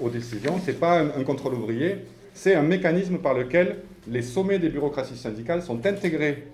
[0.02, 1.98] aux décisions, ce n'est pas un, contrôle ouvrier,
[2.34, 6.48] c'est un mécanisme par lequel les sommets des bureaucraties syndicales sont intégrés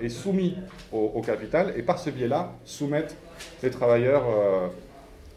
[0.00, 0.56] et soumis
[0.92, 3.16] au, capital, et par ce biais-là soumettent
[3.62, 4.24] les travailleurs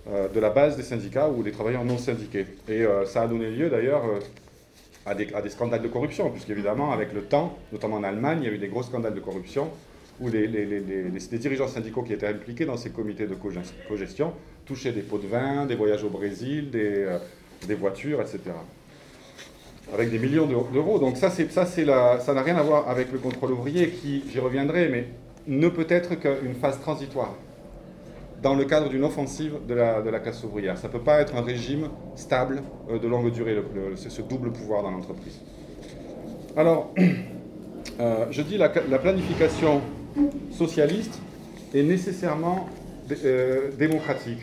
[0.05, 2.45] de la base des syndicats ou les travailleurs non syndiqués.
[2.67, 4.03] Et ça a donné lieu d'ailleurs
[5.05, 8.53] à des, scandales de corruption, puisqu'évidemment, avec le temps, notamment en Allemagne, il y a
[8.53, 9.69] eu des gros scandales de corruption
[10.19, 10.47] où les,
[11.37, 13.35] dirigeants syndicaux qui étaient impliqués dans ces comités de
[13.87, 14.33] cogestion
[14.65, 17.17] touchaient des pots de vin, des voyages au Brésil, des, euh,
[17.67, 18.39] des voitures, etc.
[19.93, 20.99] Avec des millions d'euros.
[20.99, 24.89] Donc ça, ça, ça n'a rien à voir avec le contrôle ouvrier, qui, j'y reviendrai,
[24.89, 25.07] mais
[25.47, 27.35] ne peut être qu'une phase transitoire
[28.41, 30.77] dans le cadre d'une offensive de la, de la, classe ouvrière.
[30.77, 33.57] Ça ne peut pas être un régime stable euh, de longue durée,
[33.95, 35.39] c'est ce double pouvoir dans l'entreprise.
[36.55, 36.93] Alors,
[37.99, 39.81] euh, je dis la, la planification
[40.51, 41.19] socialiste
[41.73, 42.69] est nécessairement
[43.23, 44.39] euh, démocratique.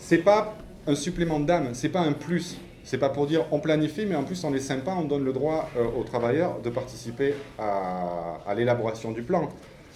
[0.00, 2.56] Ce n'est pas un supplément d'âme, ce n'est pas un plus.
[2.84, 5.32] C'est pas pour dire on planifie, mais en plus on est sympa, on donne le
[5.34, 9.50] droit aux travailleurs de participer à, l'élaboration du plan.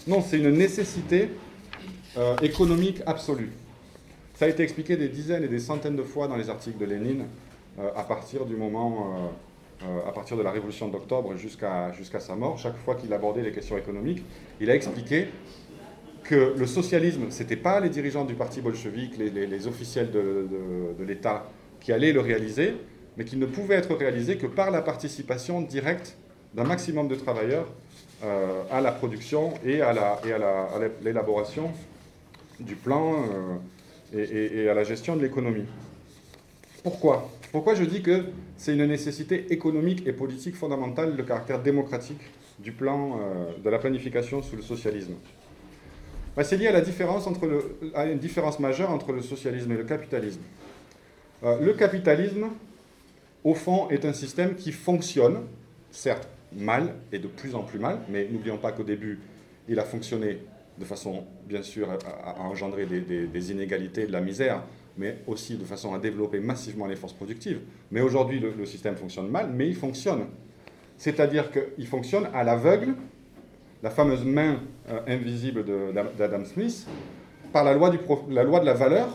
[0.06, 1.30] Non, c'est une nécessité
[2.18, 3.50] euh, économique absolue.
[4.34, 6.84] Ça a été expliqué des dizaines et des centaines de fois dans les articles de
[6.84, 7.24] Lénine
[7.78, 9.28] euh, à partir du moment, euh,
[10.06, 12.58] à partir de la révolution d'octobre jusqu'à sa mort.
[12.58, 14.22] Chaque fois qu'il abordait les questions économiques,
[14.60, 15.28] il a expliqué
[16.24, 20.46] que le socialisme, ce n'était pas les dirigeants du parti bolchevique, les, officiels de,
[20.98, 21.46] de l'État
[21.80, 22.76] qui allaient le réaliser,
[23.16, 26.16] mais qu'il ne pouvait être réalisé que par la participation directe
[26.54, 27.66] d'un maximum de travailleurs
[28.70, 30.20] à la production et à
[31.02, 31.72] l'élaboration
[32.60, 33.16] du plan
[34.14, 35.66] euh, et, à la gestion de l'économie.
[36.84, 37.28] Pourquoi?
[37.52, 38.24] Pourquoi je dis que
[38.56, 42.20] c'est une nécessité économique et politique fondamentale le caractère démocratique
[42.58, 45.14] du plan euh, de la planification sous le socialisme?
[46.34, 47.78] Bah, C'est lié à, la différence entre le,
[48.10, 50.40] une différence majeure entre le socialisme et le capitalisme.
[51.44, 52.46] Euh, le capitalisme,
[53.44, 55.42] au fond, est un système qui fonctionne,
[55.90, 59.20] certes mal et de plus en plus mal, mais n'oublions pas qu'au début,
[59.68, 60.38] il a fonctionné
[60.78, 61.88] de façon, bien sûr,
[62.24, 64.62] à, engendrer des, inégalités, de la misère,
[64.96, 67.60] mais aussi de façon à développer massivement les forces productives.
[67.90, 70.26] Mais aujourd'hui, le, système fonctionne mal, mais il fonctionne.
[70.96, 72.94] C'est-à-dire qu'il fonctionne à l'aveugle,
[73.82, 75.64] la fameuse main euh, invisible
[76.18, 76.86] d'Adam Smith,
[77.52, 79.08] par la loi, de la valeur,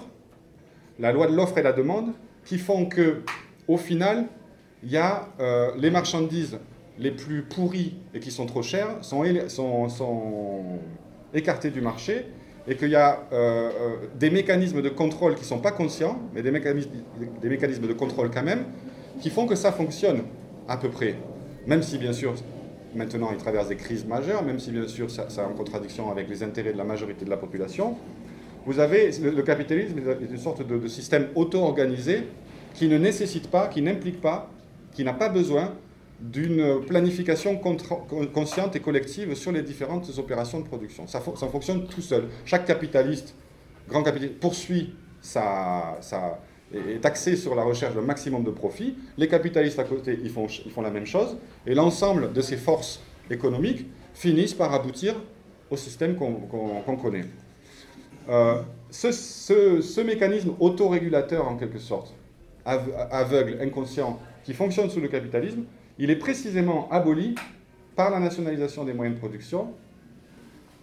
[1.00, 2.12] la loi de l'offre et la demande,
[2.46, 3.22] qui font que,
[3.68, 4.26] au final,
[4.84, 6.60] il y a euh, les marchandises
[7.00, 10.80] les plus pourries et qui sont trop chères sont, sont, sont
[11.34, 12.26] écarté du marché
[12.68, 16.20] et qu'il y a euh, euh, des mécanismes de contrôle qui ne sont pas conscients,
[16.34, 18.66] mais des mécanismes, de contrôle quand même,
[19.22, 20.24] qui font que ça fonctionne
[20.68, 21.16] à peu près.
[21.66, 22.34] Même si, bien sûr,
[22.94, 26.30] maintenant il traverse des crises majeures, même si, bien sûr, ça, est en contradiction avec
[26.30, 27.96] les intérêts de la majorité de la population,
[28.66, 32.24] vous avez le, capitalisme est une sorte de système auto-organisé
[32.74, 34.52] qui ne nécessite pas, qui n'implique pas,
[34.94, 35.74] qui n'a pas besoin
[36.20, 37.58] d'une planification
[38.34, 41.08] consciente et collective sur les différentes opérations de production.
[41.08, 42.26] Ça, ça fonctionne tout seul.
[42.46, 43.36] Chaque capitaliste,
[43.88, 46.40] grand capitaliste, poursuit sa, sa,
[46.74, 48.96] est axé sur la recherche d'un maximum de profit.
[49.18, 51.38] Les capitalistes à côté, ils font, ils font la même chose.
[51.66, 55.16] Et l'ensemble de ces forces économiques finissent par aboutir
[55.70, 57.26] au système qu'on connaît.
[58.30, 62.14] Euh, ce, ce, ce, mécanisme autorégulateur, en quelque sorte,
[62.66, 65.64] aveugle, inconscient, qui fonctionne sous le capitalisme,
[66.00, 67.36] il est précisément aboli
[67.96, 69.74] par la nationalisation des moyens de production,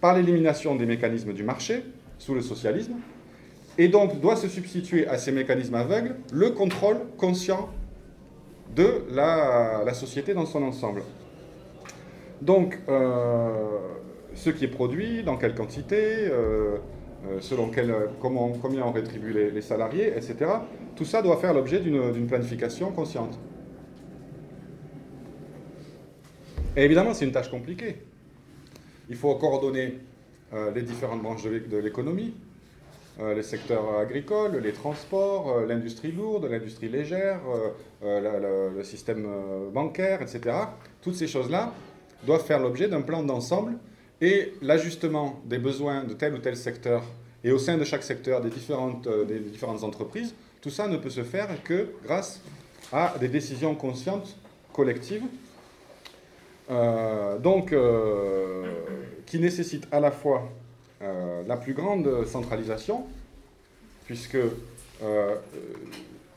[0.00, 1.84] par l'élimination des mécanismes du marché
[2.18, 2.94] sous le socialisme,
[3.78, 7.70] et donc doit se substituer à ces mécanismes aveugles le contrôle conscient
[8.74, 11.02] de la, société dans son ensemble.
[12.42, 13.50] Donc, euh,
[14.34, 16.78] ce qui est produit, dans quelle quantité, euh,
[17.26, 20.36] euh, selon quel, combien on rétribue les salariés, etc.,
[20.96, 23.38] tout ça doit faire l'objet d'une planification consciente.
[26.76, 27.96] Et évidemment, c'est une tâche compliquée.
[29.08, 29.98] Il faut coordonner
[30.52, 32.34] euh, les différentes branches de l'économie,
[33.20, 37.40] euh, les secteurs agricoles, les transports, euh, l'industrie lourde, l'industrie légère,
[38.02, 39.26] le système
[39.72, 40.56] bancaire, etc.
[41.00, 41.72] Toutes ces choses-là
[42.26, 43.74] doivent faire l'objet d'un plan d'ensemble
[44.20, 47.02] et l'ajustement des besoins de tel ou tel secteur
[47.44, 51.10] et au sein de chaque secteur des différentes, des différentes entreprises, tout ça ne peut
[51.10, 52.40] se faire que grâce
[52.92, 54.36] à des décisions conscientes,
[54.72, 55.24] collectives,
[56.68, 58.64] donc, euh,
[59.26, 60.50] qui nécessite à la fois
[61.02, 63.04] euh, la plus grande centralisation,
[64.06, 65.34] puisque euh,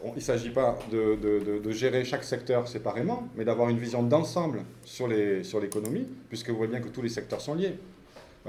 [0.04, 5.08] il ne s'agit pas de, gérer chaque secteur séparément, mais d'avoir une vision d'ensemble sur
[5.08, 7.76] l'économie, puisque vous voyez bien que tous les secteurs sont liés.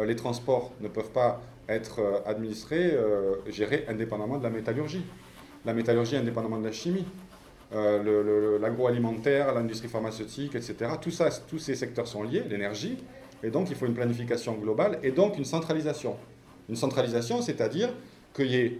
[0.01, 2.97] les transports ne peuvent pas être administrés,
[3.49, 5.05] gérés indépendamment de la métallurgie.
[5.65, 7.05] La métallurgie indépendamment de la chimie.
[7.73, 10.93] L'agroalimentaire, l'industrie pharmaceutique, etc.
[11.01, 12.97] Tout ça, tous ces secteurs sont liés, l'énergie,
[13.43, 16.17] et donc, il faut une planification globale et donc une centralisation.
[16.69, 17.91] Une centralisation, c'est-à-dire
[18.41, 18.71] euh,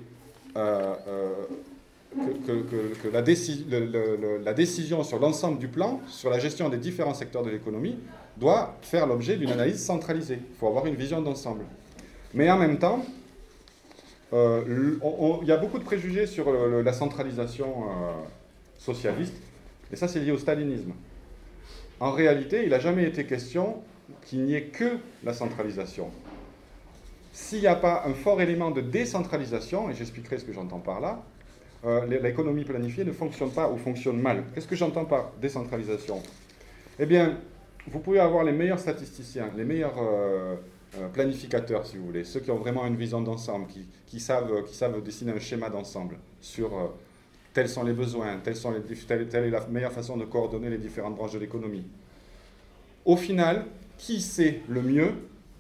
[0.57, 1.35] euh,
[2.47, 3.23] que, la,
[4.53, 7.99] décision sur l'ensemble du plan, sur la gestion des différents secteurs de l'économie,
[8.37, 10.39] doit faire l'objet d'une analyse centralisée.
[10.51, 11.65] Il faut avoir une vision d'ensemble.
[12.35, 13.05] Mais en même temps,
[14.33, 14.99] euh,
[15.43, 17.85] il y a beaucoup de préjugés sur la centralisation
[18.79, 19.35] socialiste,
[19.93, 20.93] et ça c'est lié au stalinisme.
[22.01, 23.83] En réalité, il n'a jamais été question
[24.25, 26.11] qu'il n'y ait que la centralisation.
[27.33, 31.01] S'il n'y a pas un fort élément de décentralisation, et j'expliquerai ce que j'entends par
[31.01, 31.23] là,
[31.85, 34.45] euh, l'économie planifiée ne fonctionne pas ou fonctionne mal.
[34.55, 36.21] Qu'est-ce que j'entends par décentralisation?
[36.99, 37.39] Eh bien,
[37.87, 40.57] vous pouvez avoir les meilleurs statisticiens, les meilleurs euh,
[40.99, 43.67] euh, planificateurs, si vous voulez, ceux qui ont vraiment une vision d'ensemble,
[44.07, 46.93] qui, savent, qui savent dessiner un schéma d'ensemble sur
[47.59, 51.41] tels sont les besoins, telle est la meilleure façon de coordonner les différentes branches de
[51.41, 51.83] l'économie.
[53.05, 53.65] Au final,
[53.97, 55.11] qui sait le mieux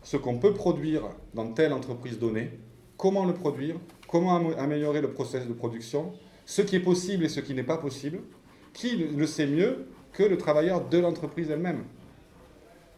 [0.04, 1.02] ce qu'on peut produire
[1.34, 2.52] dans telle entreprise donnée,
[2.96, 3.74] comment le produire,
[4.06, 6.12] comment améliorer le process de production,
[6.46, 8.20] ce qui est possible et ce qui n'est pas possible,
[8.72, 11.82] qui le sait mieux que le travailleur de l'entreprise elle-même?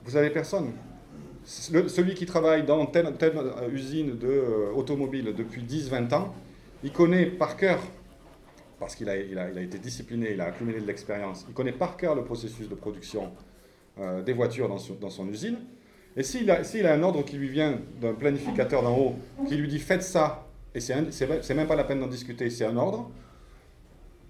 [0.04, 0.72] Vous avez personne.
[1.46, 3.32] celui qui travaille dans telle, telle
[3.72, 6.34] usine d'automobile de, euh, depuis 10-20 ans,
[6.84, 7.80] il connaît par cœur,
[8.80, 12.24] parce qu'il a, été discipliné, il a accumulé de l'expérience, il connaît par cœur le
[12.24, 13.30] processus de production
[14.00, 15.58] euh, des voitures dans, dans, son usine.
[16.16, 19.14] Et s'il a, a, un ordre qui lui vient d'un planificateur d'en haut,
[19.46, 22.76] qui lui dit faites ça, et c'est même pas la peine d'en discuter, c'est un
[22.78, 23.10] ordre,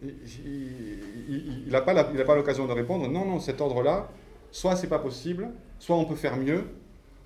[0.02, 4.08] il n'a pas l'occasion de répondre non, non, cet ordre-là,
[4.50, 6.64] soit c'est pas possible, soit on peut faire mieux,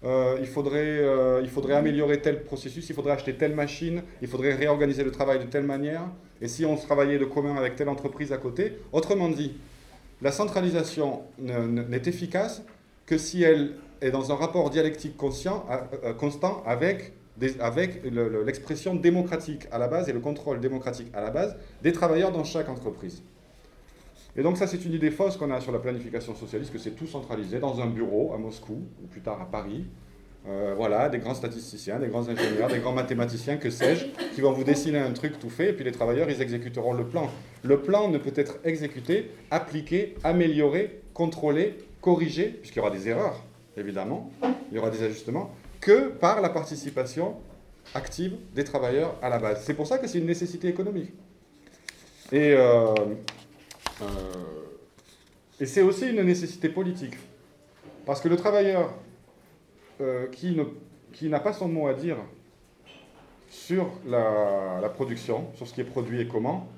[0.04, 4.28] euh, il, faudrait, euh, il faudrait améliorer tel processus, il faudrait acheter telle machine, il
[4.28, 6.02] faudrait réorganiser le travail de telle manière,
[6.42, 9.56] et si on travaillait de commun avec telle entreprise à côté, autrement dit,
[10.20, 12.62] la centralisation n'est efficace
[13.06, 19.88] que si elle est dans un rapport dialectique euh, constant avec l'expression démocratique à la
[19.88, 23.22] base et le contrôle démocratique à la base des travailleurs dans chaque entreprise.
[24.36, 26.92] Et donc ça, c'est une idée fausse qu'on a sur la planification socialiste, que c'est
[26.92, 29.86] tout centralisé dans un bureau à Moscou, ou plus tard à Paris,
[30.46, 34.52] euh, voilà, des grands statisticiens, des grands ingénieurs, des grands mathématiciens, que sais-je, qui vont
[34.52, 37.30] vous dessiner un truc tout fait, et puis les travailleurs, ils exécuteront le plan.
[37.62, 43.42] Le plan ne peut être exécuté, appliqué, amélioré, contrôlé, corrigé, puisqu'il y aura des erreurs,
[43.76, 44.30] évidemment,
[44.70, 47.36] il y aura des ajustements, que par la participation
[47.94, 49.62] active des travailleurs à la base.
[49.64, 51.12] C'est pour ça que c'est une nécessité économique.
[52.32, 52.94] Et, euh,
[54.02, 54.06] euh,
[55.60, 57.14] et c'est aussi une nécessité politique.
[58.06, 58.92] Parce que le travailleur
[60.00, 62.16] euh, qui, n'a pas son mot à dire
[63.48, 66.68] sur la, production, sur ce qui est produit et comment,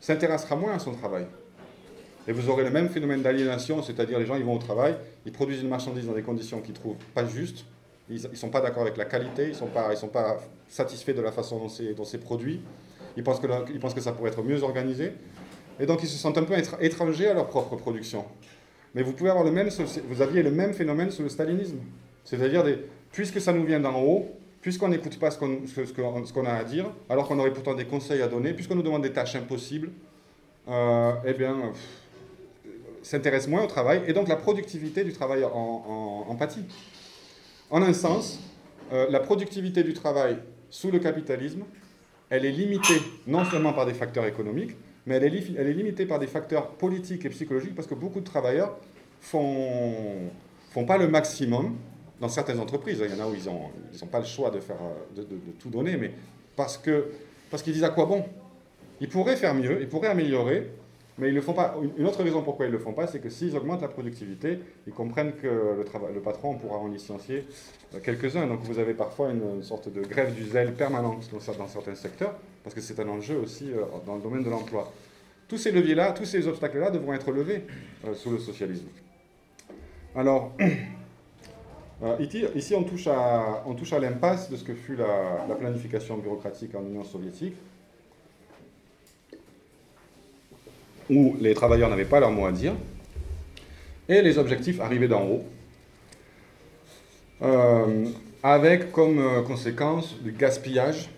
[0.00, 1.26] s'intéressera moins à son travail.
[2.28, 4.96] Et vous aurez le même phénomène d'aliénation, c'est-à-dire les gens ils vont au travail,
[5.26, 7.64] ils produisent une marchandise dans des conditions qu'ils trouvent pas justes,
[8.08, 11.12] ils ne sont pas d'accord avec la qualité, ils ne sont, pas, sont pas satisfaits
[11.12, 11.58] de la façon
[11.96, 12.60] dont c'est produit,
[13.16, 15.12] ils pensent, que ils pensent que ça pourrait être mieux organisé,
[15.80, 18.24] et donc ils se sentent un peu étrangers à leur propre production.
[18.94, 19.68] Mais vous pouvez avoir le même,
[20.08, 21.78] vous aviez le même phénomène sous le stalinisme.
[22.24, 22.64] C'est-à-dire,
[23.10, 24.28] puisque ça nous vient d'en haut,
[24.60, 28.28] puisqu'on n'écoute pas ce qu'on a à dire, alors qu'on aurait pourtant des conseils à
[28.28, 29.90] donner, puisqu'on nous demande des tâches impossibles,
[30.68, 31.72] euh, eh bien,
[33.02, 36.64] s'intéresse moins au travail, et donc la productivité du travail en, en, pâtit.
[37.70, 38.38] En un sens,
[38.92, 40.38] euh, la productivité du travail
[40.70, 41.64] sous le capitalisme,
[42.30, 46.26] elle est limitée non seulement par des facteurs économiques, mais elle est, limitée par des
[46.26, 48.76] facteurs politiques et psychologiques, parce que beaucoup de travailleurs
[49.20, 50.30] font,
[50.70, 51.76] font pas le maximum
[52.20, 54.60] dans certaines entreprises, il y en a où ils n'ont pas le choix de,
[55.58, 56.12] tout donner, mais
[56.54, 58.24] parce qu'ils disent à quoi bon?
[59.00, 60.70] Ils pourraient faire mieux, ils pourraient améliorer,
[61.18, 61.76] mais ils le font pas.
[61.98, 64.58] Une autre raison pourquoi ils ne le font pas, c'est que s'ils augmentent la productivité,
[64.86, 67.46] ils comprennent que le, le patron pourra en licencier
[67.94, 68.46] euh, quelques-uns.
[68.46, 72.74] Donc vous avez parfois une, sorte de grève du zèle permanente dans certains secteurs, parce
[72.74, 74.92] que c'est un enjeu aussi euh, dans le domaine de l'emploi.
[75.48, 77.64] Tous ces leviers-là, tous ces obstacles-là devront être levés
[78.06, 78.88] euh, sous le socialisme.
[80.14, 80.52] Alors,
[82.02, 82.16] Euh,
[82.56, 87.54] ici, on touche à l'impasse de ce que fut la, planification bureaucratique en Union soviétique,
[91.12, 92.74] où les travailleurs n'avaient pas leur mot à dire,
[94.08, 95.44] et les objectifs arrivaient d'en haut.
[97.42, 98.06] euh,
[98.42, 101.10] avec comme euh, conséquence du gaspillage,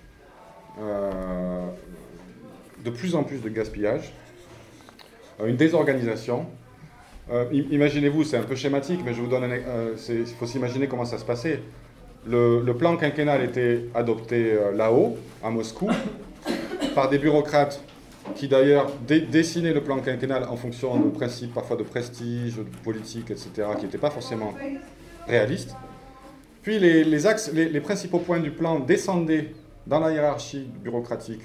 [0.80, 1.66] euh,
[2.85, 4.12] de plus en plus de gaspillage,
[5.44, 6.46] une désorganisation.
[7.52, 9.50] Imaginez-vous, c'est un peu schématique, mais je vous donne
[10.11, 11.61] il faut s'imaginer comment ça se passait.
[12.26, 15.88] Le, le, plan quinquennal était adopté là-haut, à Moscou,
[16.94, 17.83] par des bureaucrates
[18.35, 23.31] qui d'ailleurs dessinaient le plan quinquennal en fonction de principes parfois de prestige, de politique,
[23.31, 24.55] etc., qui n'étaient pas forcément
[25.27, 25.75] réalistes.
[26.62, 29.53] Puis les, principaux points du plan descendaient
[29.87, 31.42] dans la hiérarchie bureaucratique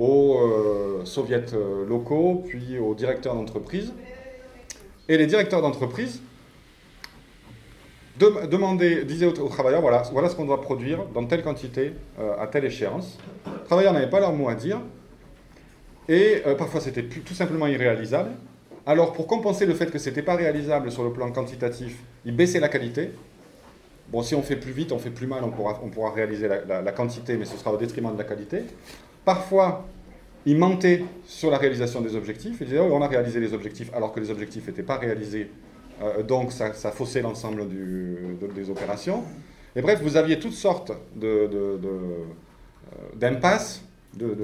[0.00, 3.94] aux euh, soviets euh, locaux, puis aux directeurs d'entreprise.
[5.08, 6.20] Et les directeurs d'entreprise
[8.18, 12.64] disaient aux, travailleurs, voilà, voilà ce qu'on doit produire dans telle quantité, euh, à telle
[12.64, 13.18] échéance.
[13.46, 14.80] Les travailleurs n'avaient pas leur mot à dire,
[16.08, 18.30] et parfois c'était tout simplement irréalisable.
[18.86, 22.34] Alors pour compenser le fait que ce n'était pas réalisable sur le plan quantitatif, ils
[22.34, 23.10] baissaient la qualité,
[24.08, 27.36] Bon, si on fait plus vite, on fait plus mal, on pourra, réaliser la, quantité,
[27.36, 28.62] mais ce sera au détriment de la qualité.
[29.24, 29.84] Parfois,
[30.44, 32.58] ils mentaient sur la réalisation des objectifs.
[32.60, 35.50] Ils disaient, oh, on a réalisé les objectifs, alors que les objectifs n'étaient pas réalisés.
[36.02, 37.64] Euh, donc, ça, faussait l'ensemble
[38.54, 39.24] des opérations.
[39.74, 40.92] Et bref, vous aviez toutes sortes
[41.22, 41.76] euh,
[43.16, 43.82] d'impasses,
[44.16, 44.36] de,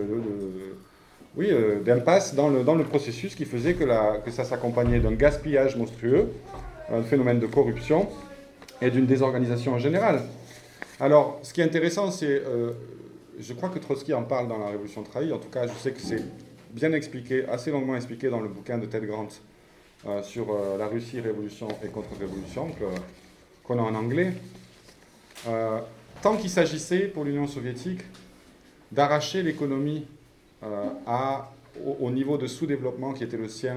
[1.37, 5.01] oui, euh, d'impasses dans le, dans le processus qui faisait que, la, que ça s'accompagnait
[5.01, 6.29] d'un gaspillage monstrueux,
[6.92, 8.09] un phénomène de corruption
[8.81, 10.21] et d'une désorganisation en général.
[11.01, 12.73] Alors, ce qui est intéressant, c'est, euh,
[13.40, 15.92] je crois que Trotsky en parle dans la Révolution trahie, en tout cas, je sais
[15.92, 16.23] que c'est
[16.71, 19.29] bien expliqué, assez longuement expliqué dans le bouquin de Ted Grant
[20.07, 22.68] euh, sur euh, la Russie, révolution et contre-révolution,
[23.64, 24.33] qu'on a en anglais.
[26.23, 28.03] tant qu'il s'agissait pour l'Union soviétique
[28.92, 30.07] d'arracher l'économie
[30.64, 33.77] au, au niveau de sous-développement qui était le sien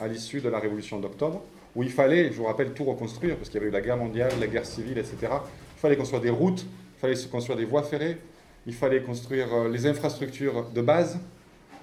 [0.00, 1.42] à l'issue de la révolution d'octobre,
[1.74, 3.96] où il fallait, je vous rappelle, tout reconstruire, parce qu'il y avait eu la guerre
[3.96, 5.16] mondiale, la guerre civile, etc.
[5.22, 6.64] Il fallait construire des routes,
[6.96, 8.18] il fallait construire des voies ferrées,
[8.66, 11.18] il fallait construire euh, les infrastructures de base,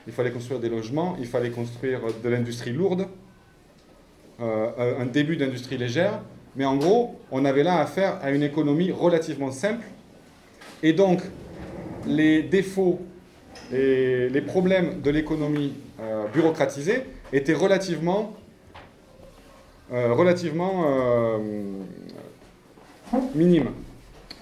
[0.08, 3.08] il fallait construire des logements, il fallait construire de l'industrie lourde,
[4.42, 6.20] euh, un début d'industrie légère,
[6.56, 9.86] mais en gros, on avait là affaire à une économie relativement simple,
[10.84, 11.22] et donc
[12.06, 13.00] les défauts
[13.72, 18.34] les problèmes de l'économie euh, bureaucratisée étaient relativement
[19.94, 21.38] euh, relativement euh,
[23.36, 23.70] minime.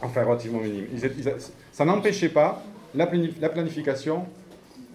[0.01, 0.87] Enfin, relativement minime.
[1.71, 2.63] ça n'empêchait pas
[2.95, 4.25] la, planification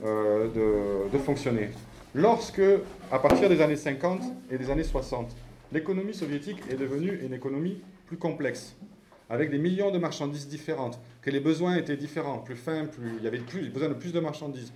[0.05, 1.71] euh, de, fonctionner.
[2.15, 2.63] Lorsque,
[3.13, 5.37] à partir des années 50 et des années 60,
[5.71, 8.75] l'économie soviétique est devenue une économie plus complexe,
[9.31, 13.25] avec des millions de marchandises différentes, que les besoins étaient différents, plus fins, plus, il
[13.25, 14.73] y avait plus, besoin de plus de marchandises,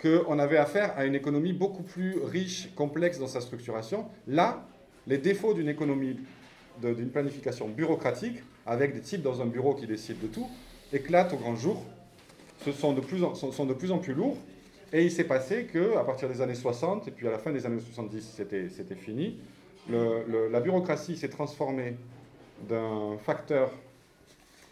[0.00, 4.06] qu'on avait affaire à une économie beaucoup plus riche, complexe dans sa structuration.
[4.26, 4.66] Là,
[5.06, 6.16] les défauts d'une économie,
[6.82, 10.46] d'une planification bureaucratique, avec des types dans un bureau qui décident de tout,
[10.92, 11.82] éclatent au grand jour,
[12.64, 14.36] ce sont de plus en, sont, de plus, en plus lourds.
[14.92, 17.66] Et il s'est passé qu'à partir des années 60, et puis à la fin des
[17.66, 19.38] années 70, c'était fini,
[19.90, 21.96] la bureaucratie s'est transformée
[22.66, 23.70] d'un facteur,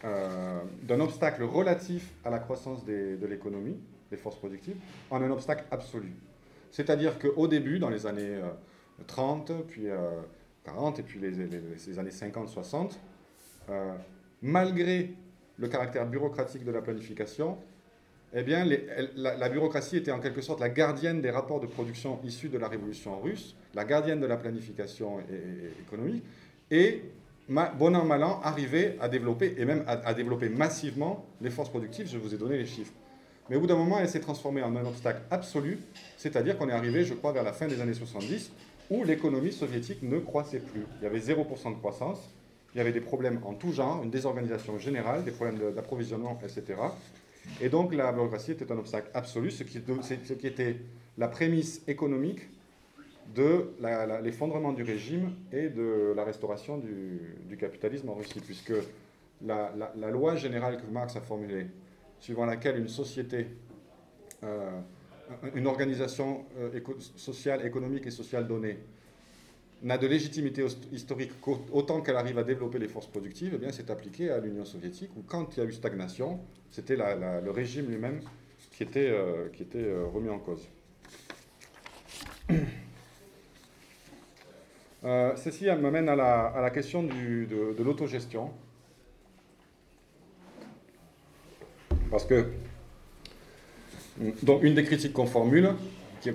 [0.03, 3.77] euh, d'un obstacle relatif à la croissance de l'économie,
[4.09, 4.77] des forces productives,
[5.09, 6.13] en un obstacle absolu.
[6.71, 8.49] C'est-à-dire qu'au début, dans les années euh,
[9.07, 9.87] 30, puis
[10.63, 12.91] 40, euh, et puis les, années 50-60,
[13.69, 13.93] euh,
[14.41, 15.13] malgré
[15.57, 17.57] le caractère bureaucratique de la planification,
[18.33, 18.67] eh bien,
[19.15, 22.67] la, bureaucratie était en quelque sorte la gardienne des rapports de production issus de la
[22.67, 25.19] révolution russe, la gardienne de la planification
[25.81, 26.23] économique,
[26.69, 27.03] et
[27.49, 32.09] bon an, mal an, arrivait à développer, et même à, développer massivement les forces productives.
[32.09, 32.93] Je vous ai donné les chiffres.
[33.49, 35.79] Mais au bout d'un moment, elle s'est transformée en un obstacle absolu,
[36.17, 38.51] c'est-à-dire qu'on est arrivé, je crois, vers la fin des années 70,
[38.89, 40.85] où l'économie soviétique ne croissait plus.
[40.99, 42.19] Il y avait 0% de croissance,
[42.73, 46.77] il y avait des problèmes en tout genre, une désorganisation générale, des problèmes d'approvisionnement, etc.
[47.61, 50.75] Et donc la bureaucratie était un obstacle absolu, ce qui était
[51.17, 52.41] la prémisse économique
[53.35, 53.73] de
[54.23, 58.73] l'effondrement du régime et de la restauration du, capitalisme en Russie, puisque
[59.45, 59.71] la,
[60.11, 61.67] loi générale que Marx a formulée,
[62.19, 63.47] suivant laquelle une société
[64.43, 64.79] euh,
[65.55, 66.79] une organisation euh,
[67.17, 68.79] sociale, économique et sociale donnée
[69.83, 73.89] n'a de légitimité historique qu'autant qu'elle arrive à développer les forces productives, eh bien c'est
[73.91, 76.39] appliqué à l'Union soviétique, où quand il y a eu stagnation,
[76.71, 78.21] c'était le régime lui-même
[78.71, 80.67] qui était, euh, qui était remis en cause.
[85.03, 87.45] Ceci m'amène à la, à la question de,
[87.77, 88.51] de l'autogestion.
[92.09, 92.45] Parce que
[94.43, 95.69] donc une des critiques qu'on formule,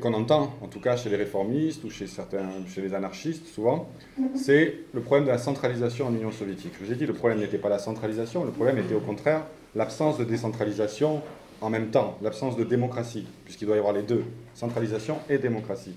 [0.01, 3.91] qu'on entend, en tout cas chez les réformistes ou chez, certains, chez les anarchistes souvent,
[4.35, 6.73] c'est le problème de la centralisation en Union soviétique.
[6.81, 9.43] Je vous ai dit, le problème n'était pas la centralisation, le problème était au contraire
[9.75, 11.23] l'absence de décentralisation
[11.61, 15.95] en même temps, l'absence de démocratie, puisqu'il doit y avoir les deux, centralisation et démocratie.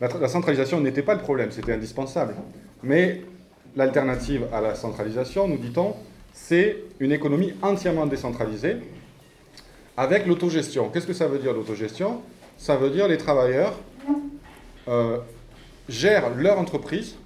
[0.00, 2.34] La, centralisation n'était pas le problème, c'était indispensable.
[2.82, 3.22] Mais
[3.76, 5.94] l'alternative à la centralisation, nous dit-on,
[6.32, 8.76] c'est une économie entièrement décentralisée
[9.96, 10.90] avec l'autogestion.
[10.90, 12.20] Qu'est-ce que ça veut dire l'autogestion?
[12.58, 13.74] Ça veut dire les travailleurs
[14.88, 15.18] euh,
[15.88, 17.16] gèrent leur entreprise.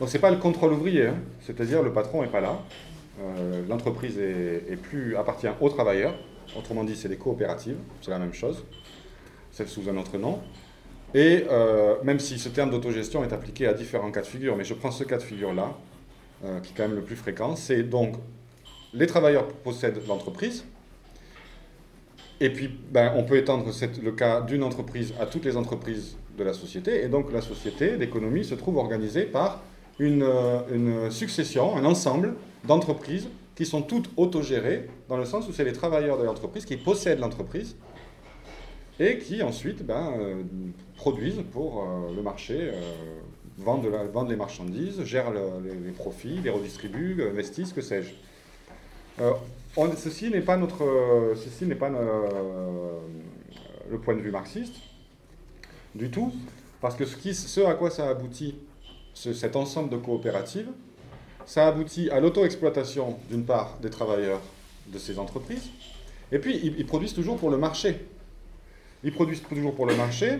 [0.00, 1.16] Donc ce n'est pas le contrôle ouvrier, hein.
[1.42, 2.58] c'est-à-dire le patron n'est pas là.
[3.20, 6.14] Euh, l'entreprise est, plus, appartient aux travailleurs.
[6.56, 8.64] Autrement dit, c'est des coopératives, c'est la même chose,
[9.52, 10.40] c'est sous un autre nom.
[11.14, 14.64] Et euh, même si ce terme d'autogestion est appliqué à différents cas de figure, mais
[14.64, 15.76] je prends ce cas de figure-là,
[16.62, 18.16] qui est quand même le plus fréquent, c'est donc
[18.92, 20.66] les travailleurs possèdent l'entreprise,
[22.40, 23.64] et puis, ben, on peut étendre
[24.02, 27.04] le cas d'une entreprise à toutes les entreprises de la société.
[27.04, 29.62] Et donc, la société, l'économie, se trouve organisée par
[29.98, 32.34] une, euh, une succession, un ensemble
[32.66, 36.76] d'entreprises qui sont toutes autogérées, dans le sens où c'est les travailleurs de l'entreprise qui
[36.76, 37.76] possèdent l'entreprise
[38.98, 40.42] et qui ensuite ben, euh,
[41.04, 42.72] produisent pour euh, le marché,
[43.58, 48.08] vendent, vendent, les marchandises, gèrent les, profits, les redistribuent, investissent, que sais-je
[49.96, 52.98] ceci n'est pas, notre, ceci n'est pas euh,
[53.90, 54.76] le point de vue marxiste
[55.94, 56.32] du tout,
[56.80, 58.56] parce que ce à quoi ça aboutit,
[59.12, 60.70] cet ensemble de coopératives,
[61.44, 64.40] ça aboutit à l'auto-exploitation, d'une part, des travailleurs
[64.86, 65.68] de ces entreprises,
[66.32, 68.06] et puis ils, produisent toujours pour le marché.
[69.04, 70.38] Ils produisent toujours pour le marché,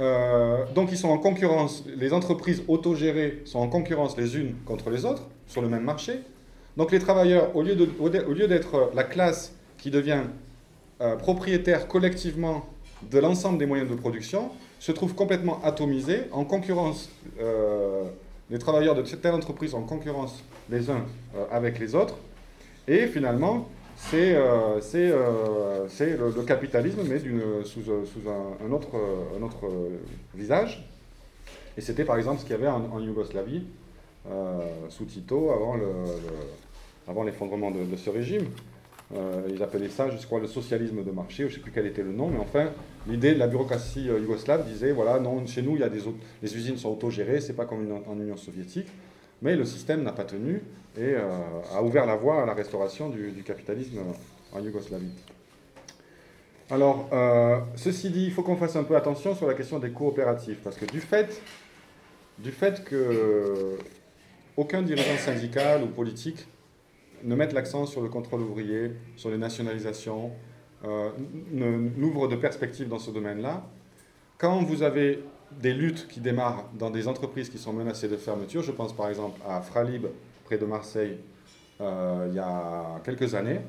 [0.00, 4.90] euh, donc ils sont en concurrence, les entreprises autogérées sont en concurrence les unes contre
[4.90, 6.20] les autres sur le même marché,
[6.76, 7.74] donc les travailleurs, au lieu,
[8.48, 10.22] d'être la classe qui devient
[11.00, 12.66] euh, propriétaire collectivement
[13.10, 18.04] de l'ensemble des moyens de production, se trouvent complètement atomisés, en concurrence, euh,
[18.50, 21.04] les travailleurs de telle entreprise en concurrence les uns
[21.36, 22.16] euh, avec les autres,
[22.88, 23.68] et finalement,
[24.10, 24.34] c'est
[25.08, 27.18] le, capitalisme, mais
[27.64, 29.68] sous, un, autre,
[30.34, 30.88] visage.
[31.76, 33.64] Et c'était par exemple ce qu'il y avait en Yougoslavie,
[34.88, 35.86] sous Tito, avant le
[37.08, 38.46] avant l'effondrement de, ce régime.
[39.14, 41.86] Euh, ils appelaient ça, je crois, le socialisme de marché, je ne sais plus quel
[41.86, 42.70] était le nom, mais enfin,
[43.06, 46.00] l'idée de la bureaucratie euh, yougoslave disait, voilà, non, chez nous, il y a des
[46.42, 48.88] les usines sont autogérées, c'est pas comme en Union soviétique,
[49.42, 50.62] mais le système n'a pas tenu
[50.96, 51.20] et euh,
[51.74, 53.98] a ouvert la voie à la restauration du, capitalisme
[54.52, 55.10] en Yougoslavie.
[56.70, 57.10] Alors,
[57.76, 60.76] ceci dit, il faut qu'on fasse un peu attention sur la question des coopératives, parce
[60.76, 61.42] que du fait,
[62.38, 63.76] du fait que
[64.56, 66.46] aucun dirigeant syndical ou politique
[67.24, 70.30] ne mettent l'accent sur le contrôle ouvrier, sur les nationalisations,
[70.84, 71.10] euh,
[71.52, 73.64] n'ouvrent de perspectives dans ce domaine-là.
[74.38, 75.22] Quand vous avez
[75.60, 79.08] des luttes qui démarrent dans des entreprises qui sont menacées de fermeture, je pense par
[79.08, 80.06] exemple à Fralib,
[80.44, 81.18] près de Marseille,
[81.80, 83.60] euh, il y a quelques années,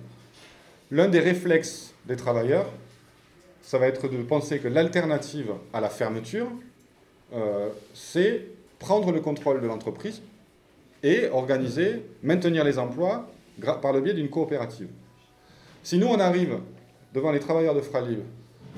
[0.91, 2.65] l'un des réflexes des travailleurs,
[3.61, 6.47] ça va être de penser que l'alternative à la fermeture,
[7.33, 8.45] euh, c'est
[8.79, 10.21] prendre le contrôle de l'entreprise
[11.01, 13.27] et organiser, maintenir les emplois
[13.81, 14.89] par le biais d'une coopérative.
[15.81, 16.59] Si nous, on arrive
[17.13, 18.19] devant les travailleurs de Fralib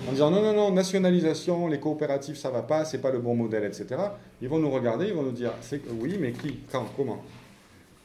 [0.08, 3.36] en disant non, non, non, nationalisation, les coopératives, ça va pas, c'est pas le bon
[3.36, 3.96] modèle, etc.,
[4.42, 5.52] ils vont nous regarder, ils vont nous dire
[6.00, 7.24] oui, mais qui, quand, comment?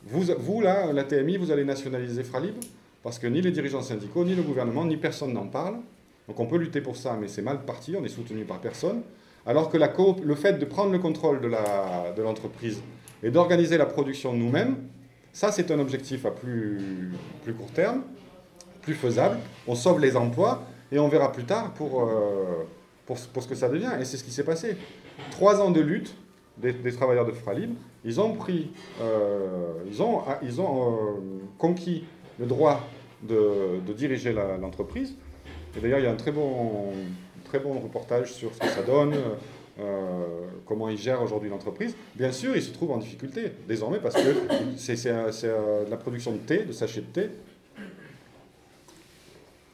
[0.05, 2.55] Vous, vous, là, la TMI, vous allez nationaliser Fralib
[3.03, 5.77] parce que ni les dirigeants syndicaux, ni le gouvernement, ni personne n'en parle.
[6.29, 9.03] Donc on peut lutter pour ça, mais c'est mal parti, on est soutenu par personne.
[9.47, 12.83] Alors que le fait de prendre le contrôle de l'entreprise
[13.23, 14.77] et d'organiser la production nous-mêmes,
[15.33, 17.13] ça, c'est un objectif à plus,
[17.57, 18.03] court terme,
[18.83, 19.39] plus faisable.
[19.67, 22.67] On sauve les emplois et on verra plus tard pour, euh,
[23.07, 23.93] pour, ce que ça devient.
[24.01, 24.77] Et c'est ce qui s'est passé.
[25.31, 26.15] Trois ans de lutte
[26.59, 27.75] des, travailleurs de Fralib,
[28.05, 28.71] ils ont pris,
[29.01, 31.21] euh, ils ont, ont euh,
[31.59, 32.05] conquis
[32.39, 32.87] le droit
[33.23, 35.15] de, diriger l'entreprise.
[35.77, 36.93] et d'ailleurs, il y a un très bon,
[37.53, 39.15] reportage sur ce que ça donne.
[39.79, 41.95] Euh, comment ils gèrent aujourd'hui l'entreprise.
[42.15, 44.21] Bien sûr, ils se trouvent en difficulté désormais parce que
[44.77, 45.09] c'est
[45.89, 47.31] la production de thé, de sachets de thé.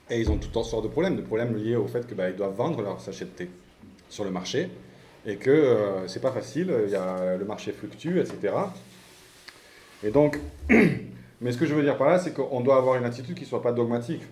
[0.08, 2.54] Et ils ont toutes sortes de problèmes, de problèmes liés au fait qu'ils bah, doivent
[2.54, 3.50] vendre leurs sachets de thé
[4.08, 4.70] sur le marché
[5.26, 8.54] et que euh, c'est pas facile, il y a, le marché fluctue, etc.
[10.04, 10.38] Et donc,
[11.40, 13.42] mais ce que je veux dire par là, c'est qu'on doit avoir une attitude qui
[13.42, 14.22] ne soit pas dogmatique.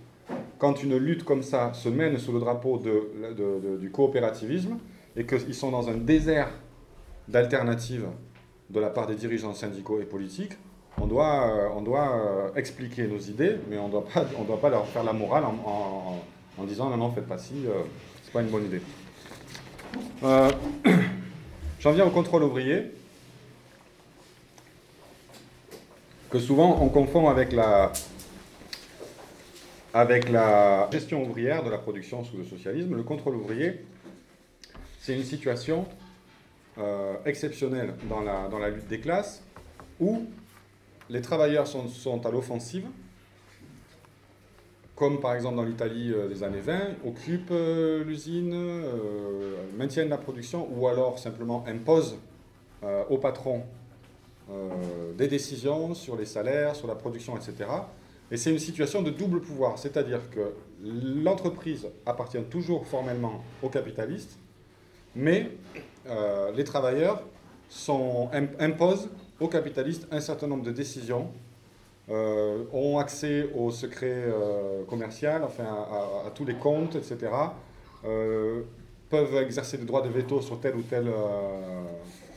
[0.59, 4.79] Quand une lutte comme ça se mène sous le drapeau de, du coopérativisme,
[5.17, 6.49] et qu'ils sont dans un désert
[7.29, 8.07] d'alternatives
[8.71, 10.53] de la part des dirigeants syndicaux et politiques,
[11.01, 14.87] on doit, euh, on doit euh, expliquer nos idées, mais on ne doit, pas, leur
[14.87, 16.23] faire la morale en,
[16.57, 17.67] en disant non, non, faites pas ci,
[18.23, 18.81] c'est pas une bonne idée.
[21.81, 22.93] J'en viens au contrôle ouvrier,
[26.31, 27.93] que souvent on confond avec la,
[30.91, 32.97] gestion ouvrière de la production sous le socialisme.
[32.97, 33.85] Le contrôle ouvrier,
[35.01, 35.87] c'est une situation
[36.79, 39.43] euh, exceptionnelle dans la, lutte des classes
[40.01, 40.27] où
[41.11, 42.87] les travailleurs sont à l'offensive,
[44.97, 48.55] comme par exemple dans l'Italie euh, des années 20, occupent euh, l'usine,
[49.77, 52.19] maintiennent la production ou alors simplement imposent
[53.09, 53.63] au patron
[55.17, 57.65] des décisions sur les salaires, sur la production, etc.
[58.31, 64.39] Et c'est une situation de double pouvoir, c'est-à-dire que l'entreprise appartient toujours formellement aux capitalistes,
[65.15, 65.51] mais
[66.09, 67.23] euh, les travailleurs
[68.59, 69.09] imposent
[69.41, 71.31] aux capitalistes un certain nombre de décisions,
[72.11, 77.31] euh, ont accès au secret euh, commercial, enfin à, tous les comptes, etc.,
[79.11, 81.11] peuvent exercer des droits de veto sur telle ou telle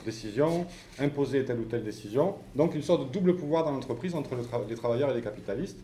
[0.05, 0.65] décision,
[0.97, 2.35] imposer telle ou telle décision.
[2.55, 4.31] Donc une sorte de double pouvoir dans l'entreprise entre
[4.69, 5.79] les travailleurs et les capitalistes.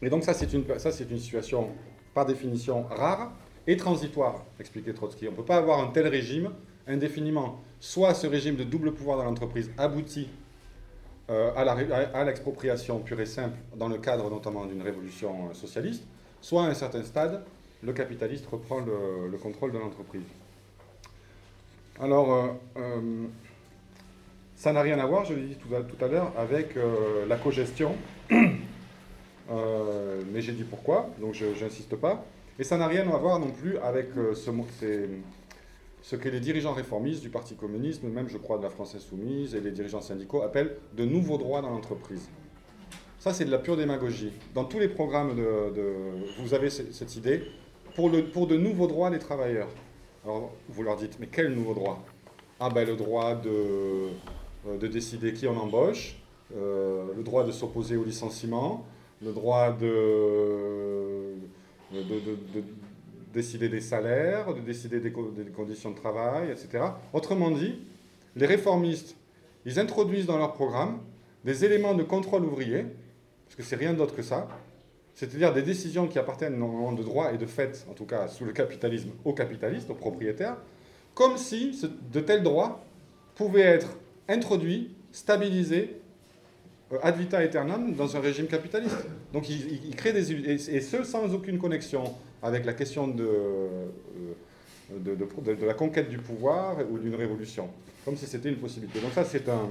[0.00, 0.64] Et donc ça c'est une,
[1.10, 1.70] une situation
[2.14, 3.32] par définition rare,
[3.66, 5.26] et transitoire, expliquait Trotsky.
[5.28, 6.50] On ne peut pas avoir un tel régime
[6.86, 7.60] indéfiniment.
[7.80, 10.45] Soit ce régime de double pouvoir dans l'entreprise aboutit euh,
[11.28, 16.04] à l'expropriation pure et simple dans le cadre notamment d'une révolution euh, socialiste,
[16.40, 17.44] soit à un certain stade,
[17.82, 20.22] le capitaliste reprend le, contrôle de l'entreprise.
[22.00, 23.26] Alors, euh,
[24.54, 26.76] ça n'a rien à voir, je l'ai dit tout à, l'heure, avec
[27.28, 27.94] la cogestion,
[28.30, 32.24] mais j'ai dit pourquoi, donc je n'insiste pas.
[32.58, 34.50] Et ça n'a rien à voir non plus avec euh, ce,
[36.06, 39.56] ce, que les dirigeants réformistes du Parti communiste, même je crois de la France insoumise
[39.56, 42.28] et les dirigeants syndicaux appellent de nouveaux droits dans l'entreprise.
[43.18, 44.30] Ça, c'est de la pure démagogie.
[44.54, 45.72] Dans tous les programmes, de,
[46.38, 47.42] vous avez cette idée
[47.96, 49.68] pour, le, pour de nouveaux droits des travailleurs.
[50.24, 52.04] Alors, vous leur dites, mais quel nouveau droit?
[52.60, 56.16] Ah ben le droit de, euh, de décider qui on embauche,
[56.56, 58.86] euh, le droit de s'opposer au licenciement,
[59.20, 61.34] le droit de
[61.92, 62.62] de,
[63.32, 66.84] décider des salaires, de décider des, conditions de travail, etc.
[67.12, 67.78] Autrement dit,
[68.34, 69.16] les réformistes,
[69.64, 71.00] ils introduisent dans leur programme
[71.44, 72.84] des éléments de contrôle ouvrier,
[73.44, 74.48] parce que c'est rien d'autre que ça,
[75.14, 78.44] c'est-à-dire des décisions qui appartiennent normalement de droit et de fait, en tout cas sous
[78.44, 80.56] le capitalisme, aux capitalistes, aux propriétaires,
[81.14, 81.80] comme si
[82.12, 82.84] de tels droits
[83.34, 83.96] pouvaient être
[84.28, 85.96] introduits, stabilisés
[86.92, 89.06] euh, ad vita aeternam dans un régime capitaliste.
[89.32, 90.32] Donc il, crée des...
[90.50, 93.86] Et, ce sans aucune connexion avec la question de, euh,
[94.90, 97.68] de, de, la conquête du pouvoir ou d'une révolution,
[98.04, 99.00] comme si c'était une possibilité.
[99.00, 99.70] Donc ça, c'est un...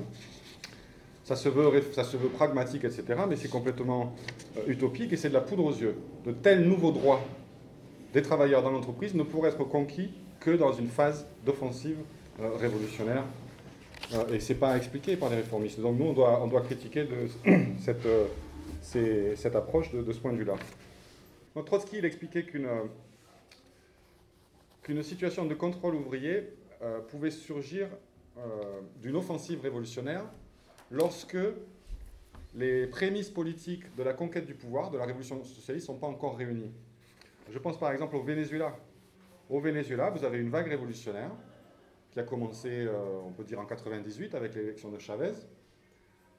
[1.24, 4.13] Ça se, veut, ça se veut pragmatique, etc., mais c'est complètement
[4.57, 5.95] euh, utopique et c'est de la poudre aux yeux.
[6.24, 7.22] De tels nouveaux droits
[8.13, 11.97] des travailleurs dans l'entreprise ne pourraient être conquis que dans une phase d'offensive
[12.59, 13.24] révolutionnaire
[14.13, 15.80] euh, et ce n'est pas expliqué par les réformistes.
[15.80, 17.28] Donc nous, on doit, on doit critiquer de
[17.80, 18.07] cette,
[19.36, 20.55] cette, approche de, ce point de vue-là.
[21.64, 22.70] Trotsky, expliquait qu'une
[24.84, 27.89] qu'une situation de contrôle ouvrier euh, pouvait surgir
[29.01, 30.26] d'une offensive révolutionnaire
[30.91, 31.38] lorsque
[32.56, 36.08] les prémices politiques de la conquête du pouvoir, de la révolution socialiste, ne sont pas
[36.08, 36.72] encore réunies.
[37.49, 38.78] Je pense par exemple au Venezuela.
[39.49, 41.32] Au Venezuela, vous avez une vague révolutionnaire
[42.12, 45.34] qui a commencé, euh, on peut dire, en 98 avec l'élection de Chavez.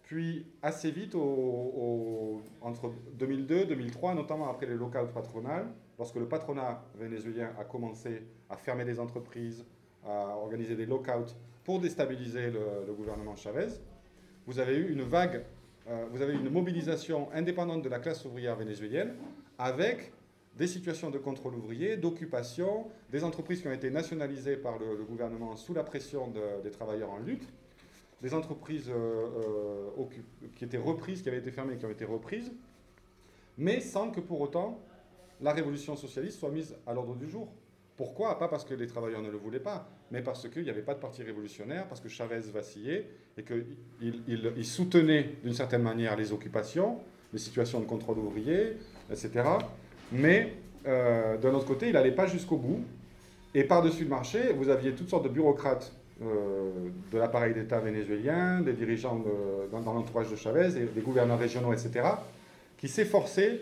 [0.07, 5.67] Puis assez vite, entre 2002 et 2003, notamment après les lockouts patronales,
[5.99, 9.65] lorsque le patronat vénézuélien a commencé à fermer des entreprises,
[10.05, 11.35] à organiser des lockouts
[11.65, 13.67] pour déstabiliser le, gouvernement Chavez,
[14.47, 15.45] vous avez eu une vague,
[15.89, 19.17] euh, vous avez eu une mobilisation indépendante de la classe ouvrière vénézuélienne
[19.59, 20.13] avec
[20.57, 25.57] des situations de contrôle ouvrier, d'occupation, des entreprises qui ont été nationalisées par le, gouvernement
[25.57, 26.33] sous la pression
[26.63, 27.49] des travailleurs en lutte,
[28.23, 30.05] des entreprises euh, euh,
[30.57, 32.51] qui étaient reprises, qui avaient été fermées, qui ont été reprises,
[33.59, 34.81] mais sans que pour autant
[35.41, 37.49] la révolution socialiste soit mise à l'ordre du jour.
[37.97, 38.39] Pourquoi?
[38.39, 40.95] Pas parce que les travailleurs ne le voulaient pas, mais parce qu'il n'y avait pas
[40.95, 43.07] de parti révolutionnaire, parce que Chavez vacillait
[43.39, 43.65] et qu'il
[44.29, 46.99] il, soutenait d'une certaine manière les occupations,
[47.33, 48.77] les situations de contrôle ouvrier,
[49.11, 49.45] etc.
[50.13, 50.55] Mais
[50.87, 52.85] euh, d'un autre côté, il n'allait pas jusqu'au bout.
[53.55, 58.73] Et par-dessus le marché, vous aviez toutes sortes de bureaucrates de l'appareil d'État vénézuélien, des
[58.73, 59.23] dirigeants
[59.71, 62.09] dans, l'entourage de Chavez, des gouverneurs régionaux, etc.,
[62.79, 63.61] qui s'efforçaient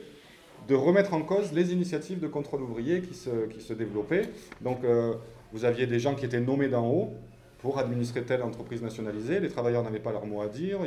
[0.69, 4.29] de remettre en cause les initiatives de contrôle ouvrier qui se, qui se développaient.
[4.61, 5.15] Donc, euh,
[5.53, 7.15] vous aviez des gens qui étaient nommés d'en haut
[7.59, 9.41] pour administrer telle entreprise nationalisée.
[9.41, 10.81] Les travailleurs n'avaient pas leur mot à dire.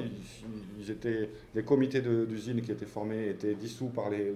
[0.80, 3.92] Ils, étaient, les comités d'usine qui étaient formés étaient dissous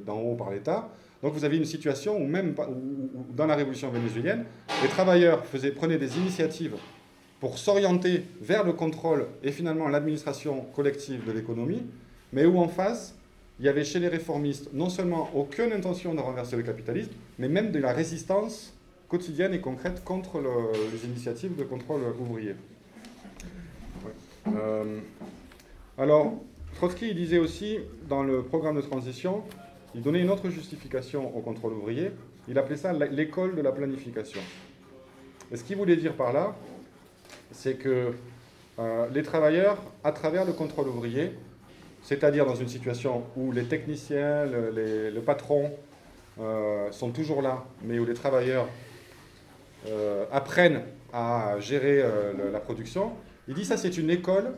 [0.06, 0.90] d'en haut par l'État.
[1.22, 2.56] Donc vous avez une situation où même
[3.36, 4.46] dans la révolution vénézuélienne,
[4.82, 6.76] les travailleurs faisaient, prenaient des initiatives
[7.42, 11.82] pour s'orienter vers le contrôle et finalement l'administration collective de l'économie,
[12.32, 13.16] mais où en face,
[13.60, 17.50] il y avait chez les réformistes non seulement aucune intention de renverser le capitalisme, mais
[17.50, 18.74] même de la résistance
[19.10, 22.56] quotidienne et concrète contre les initiatives de contrôle ouvrier.
[24.48, 25.00] Euh,
[25.98, 26.36] alors,
[26.76, 29.44] Trotsky disait aussi, dans le programme de transition,
[29.96, 32.12] il donnait une autre justification au contrôle ouvrier,
[32.48, 34.42] il appelait ça l'école de la planification.
[35.52, 36.56] Et ce qu'il voulait dire par là,
[37.52, 38.14] c'est que
[38.80, 41.32] euh, les travailleurs, à travers le contrôle ouvrier,
[42.04, 45.72] c'est-à-dire dans une situation où les techniciens, le, patron
[46.40, 48.68] euh, sont toujours là, mais où les travailleurs
[49.88, 50.82] euh, apprennent
[51.14, 52.04] à gérer
[52.52, 53.12] la production.
[53.48, 54.54] Il dit ça c'est une école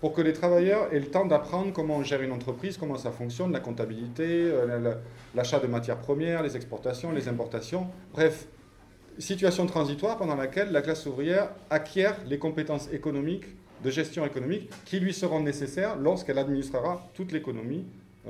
[0.00, 3.10] pour que les travailleurs aient le temps d'apprendre comment on gère une entreprise, comment ça
[3.10, 4.52] fonctionne, la comptabilité,
[5.34, 7.88] l'achat de matières premières, les exportations, les importations.
[8.12, 8.46] Bref,
[9.18, 13.46] situation transitoire pendant laquelle la classe ouvrière acquiert les compétences économiques,
[13.84, 17.84] de gestion économique, qui lui seront nécessaires lorsqu'elle administrera toute l'économie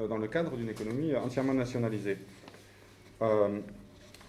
[0.09, 2.17] dans le cadre d'une économie entièrement nationalisée.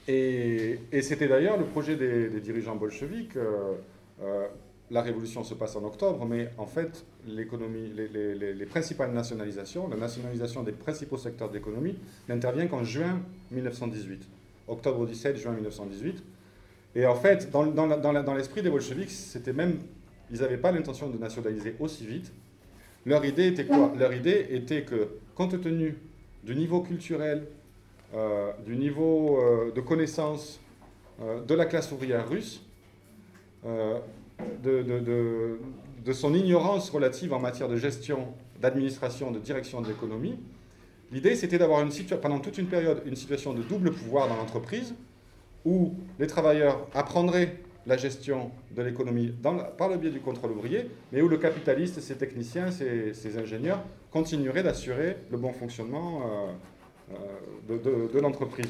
[0.07, 3.37] Et, c'était d'ailleurs le projet des, dirigeants bolcheviques.
[3.37, 3.73] Euh,
[4.21, 4.47] euh,
[4.91, 10.61] la révolution se passe en octobre, mais en fait, l'économie, les, principales nationalisations, la nationalisation
[10.61, 11.95] des principaux secteurs d'économie,
[12.29, 14.27] n'intervient qu'en juin 1918.
[14.67, 16.23] Octobre 17, juin 1918.
[16.95, 19.79] Et en fait, dans, l'esprit des bolcheviks, c'était même,
[20.31, 22.31] ils n'avaient pas l'intention de nationaliser aussi vite.
[23.05, 23.91] Leur idée était quoi?
[23.97, 25.97] Leur idée était que, compte tenu
[26.43, 27.47] du niveau culturel,
[28.13, 30.59] euh, du niveau euh, de connaissance
[31.21, 32.61] euh, de la classe ouvrière russe,
[34.63, 35.57] de,
[36.11, 38.27] son ignorance relative en matière de gestion,
[38.61, 40.37] d'administration, de direction de l'économie.
[41.11, 41.83] L'idée, c'était d'avoir
[42.21, 44.93] pendant toute une période une situation de double pouvoir dans l'entreprise,
[45.65, 49.33] où les travailleurs apprendraient la gestion de l'économie
[49.77, 54.63] par le biais du contrôle ouvrier, mais où le capitaliste, ses techniciens, ses, ingénieurs continueraient
[54.63, 56.21] d'assurer le bon fonctionnement
[57.11, 58.69] euh, de, l'entreprise.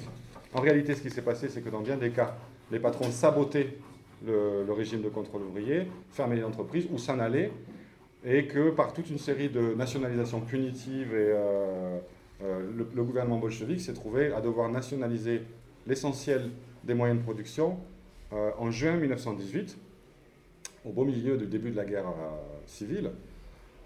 [0.53, 2.35] En réalité, ce qui s'est passé, c'est que dans bien des cas,
[2.71, 3.77] les patrons sabotaient
[4.25, 7.51] le, régime de contrôle ouvrier, fermaient les entreprises ou s'en allaient,
[8.25, 11.99] et que par toute une série de nationalisations punitives, euh,
[12.43, 15.41] euh, le, gouvernement bolchevique s'est trouvé à devoir nationaliser
[15.85, 16.49] l'essentiel
[16.83, 17.77] des moyens de production
[18.31, 19.77] en juin 1918,
[20.85, 22.11] au beau milieu du début de la guerre
[22.65, 23.11] civile,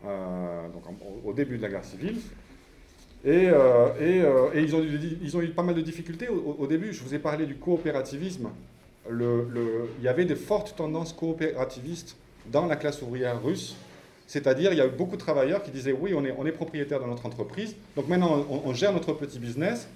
[0.03, 0.83] donc
[1.25, 2.17] au début de la guerre civile.
[3.25, 6.93] Et, euh, euh, ils, ont eu, ils, pas mal de difficultés au, début.
[6.93, 8.49] Je vous ai parlé du coopérativisme.
[9.09, 12.15] Il y avait des fortes tendances coopérativistes
[12.51, 13.75] dans la classe ouvrière russe.
[14.27, 16.51] C'est-à-dire, il y a eu beaucoup de travailleurs qui disaient oui, on est, on est
[16.51, 19.87] propriétaire de notre entreprise, donc maintenant on, gère notre petit business,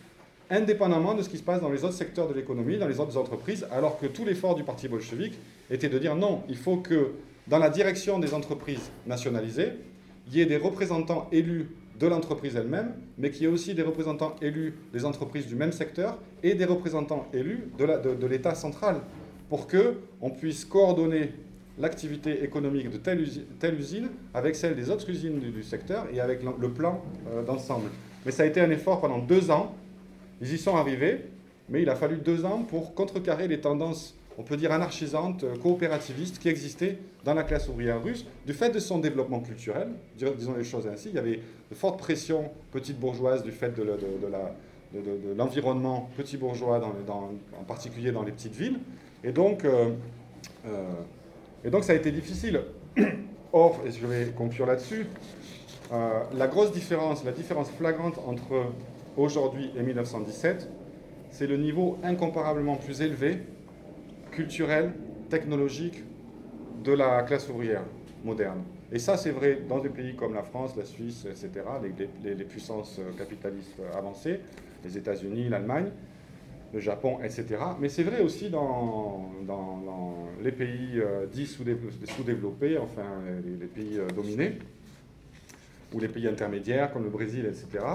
[0.52, 3.18] indépendamment de ce qui se passe dans les autres secteurs de l'économie, dans les autres
[3.18, 5.40] entreprises, alors que tout l'effort du parti bolchevique
[5.70, 7.14] était de dire non, il faut que
[7.48, 9.70] dans la direction des entreprises nationalisées,
[10.28, 14.36] il y ait des représentants élus de l'entreprise elle-même, mais qui est aussi des représentants
[14.42, 18.98] élus des entreprises du même secteur et des représentants élus de l'État central,
[19.50, 21.32] pour qu'on puisse coordonner
[21.78, 26.70] l'activité économique de telle usine, avec celle des autres usines du, secteur et avec le
[26.70, 27.02] plan
[27.34, 27.90] euh, d'ensemble.
[28.26, 29.76] Mais ça a été un effort pendant deux ans.
[30.42, 31.26] Ils y sont arrivés,
[31.70, 35.56] mais il a fallu deux ans pour contrecarrer les tendances on peut dire anarchisante, euh,
[35.56, 40.56] coopérativiste, qui existait dans la classe ouvrière russe, du fait de son développement culturel, disons
[40.58, 41.10] les choses ainsi.
[41.10, 41.40] Il y avait
[41.70, 43.86] de fortes pressions petites bourgeoises du fait de,
[45.38, 48.80] l'environnement petit bourgeois, en particulier dans les petites villes.
[49.24, 49.92] Et donc, euh,
[50.66, 50.90] euh,
[51.64, 52.62] et donc ça a été difficile.
[53.54, 55.08] Or, et je vais conclure là-dessus,
[55.92, 58.68] la grosse différence, la différence flagrante entre
[59.18, 60.70] aujourd'hui et 1917,
[61.32, 63.40] c'est le niveau incomparablement plus élevé
[64.32, 64.94] culturelle,
[65.30, 66.04] technologique
[66.84, 67.84] de la classe ouvrière
[68.24, 68.64] moderne.
[68.92, 71.50] Et ça, c'est vrai dans des pays comme la France, la Suisse, etc.,
[72.24, 74.42] les, les, puissances capitalistes avancées,
[74.84, 75.92] les États-Unis, l'Allemagne,
[76.74, 77.46] le Japon, etc.
[77.80, 79.30] Mais c'est vrai aussi dans,
[80.42, 83.06] les pays euh, dits sous-développés, enfin
[83.44, 84.58] les, pays euh, dominés,
[85.94, 87.86] ou les pays intermédiaires comme le Brésil, etc.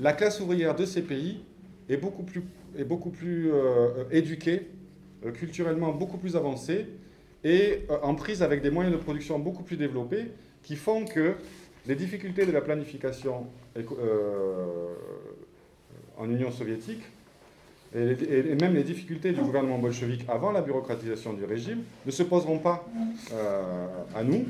[0.00, 1.42] La classe ouvrière de ces pays
[1.90, 4.68] est beaucoup plus, euh, éduquée
[5.26, 6.86] euh, culturellement beaucoup plus avancée
[7.44, 10.30] et euh, en prise avec des moyens de production beaucoup plus développés
[10.62, 11.34] qui font que
[11.86, 13.46] les difficultés de la planification
[16.16, 17.02] en Union soviétique
[17.94, 22.58] et, même les difficultés du gouvernement bolchevique avant la bureaucratisation du régime ne se poseront
[22.58, 22.86] pas
[24.14, 24.44] à nous,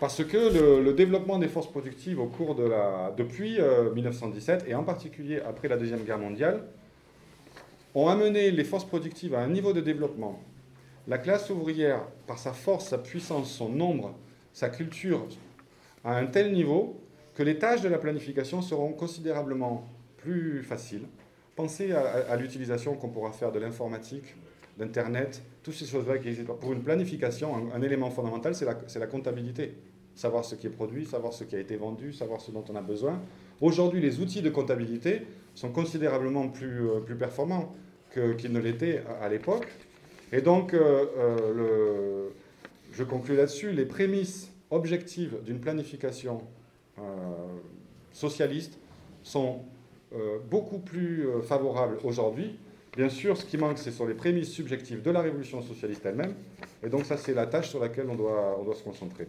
[0.00, 3.58] parce que le, développement des forces productives au cours de la, depuis
[3.94, 6.64] 1917, et en particulier après la Deuxième Guerre mondiale,
[7.94, 10.40] ont amené les forces productives à un niveau de développement.
[11.06, 14.14] La classe ouvrière, par sa force, sa puissance, son nombre,
[14.52, 15.26] sa culture,
[16.04, 17.00] à un tel niveau
[17.34, 19.86] que les tâches de la planification seront considérablement
[20.16, 21.06] plus faciles.
[21.56, 24.34] Pensez à, l'utilisation qu'on pourra faire de l'informatique,
[24.78, 26.54] d'Internet, toutes ces choses-là qui existent.
[26.54, 29.74] Pour une planification, un, élément fondamental, c'est la comptabilité.
[30.20, 32.76] Savoir ce qui est produit, savoir ce qui a été vendu, savoir ce dont on
[32.76, 33.22] a besoin.
[33.62, 35.22] Aujourd'hui, les outils de comptabilité
[35.54, 37.74] sont considérablement plus, euh, performants
[38.12, 39.66] qu'ils ne l'étaient à, l'époque.
[40.30, 42.28] Et donc, euh, euh,
[42.92, 46.42] je conclue là-dessus, les prémices objectives d'une planification
[48.12, 48.78] socialiste
[49.22, 49.60] sont
[50.50, 52.58] beaucoup plus favorables aujourd'hui.
[52.94, 56.34] Bien sûr, ce qui manque, ce sont les prémices subjectives de la révolution socialiste elle-même.
[56.82, 59.26] Et donc ça, c'est la tâche sur laquelle on doit se concentrer.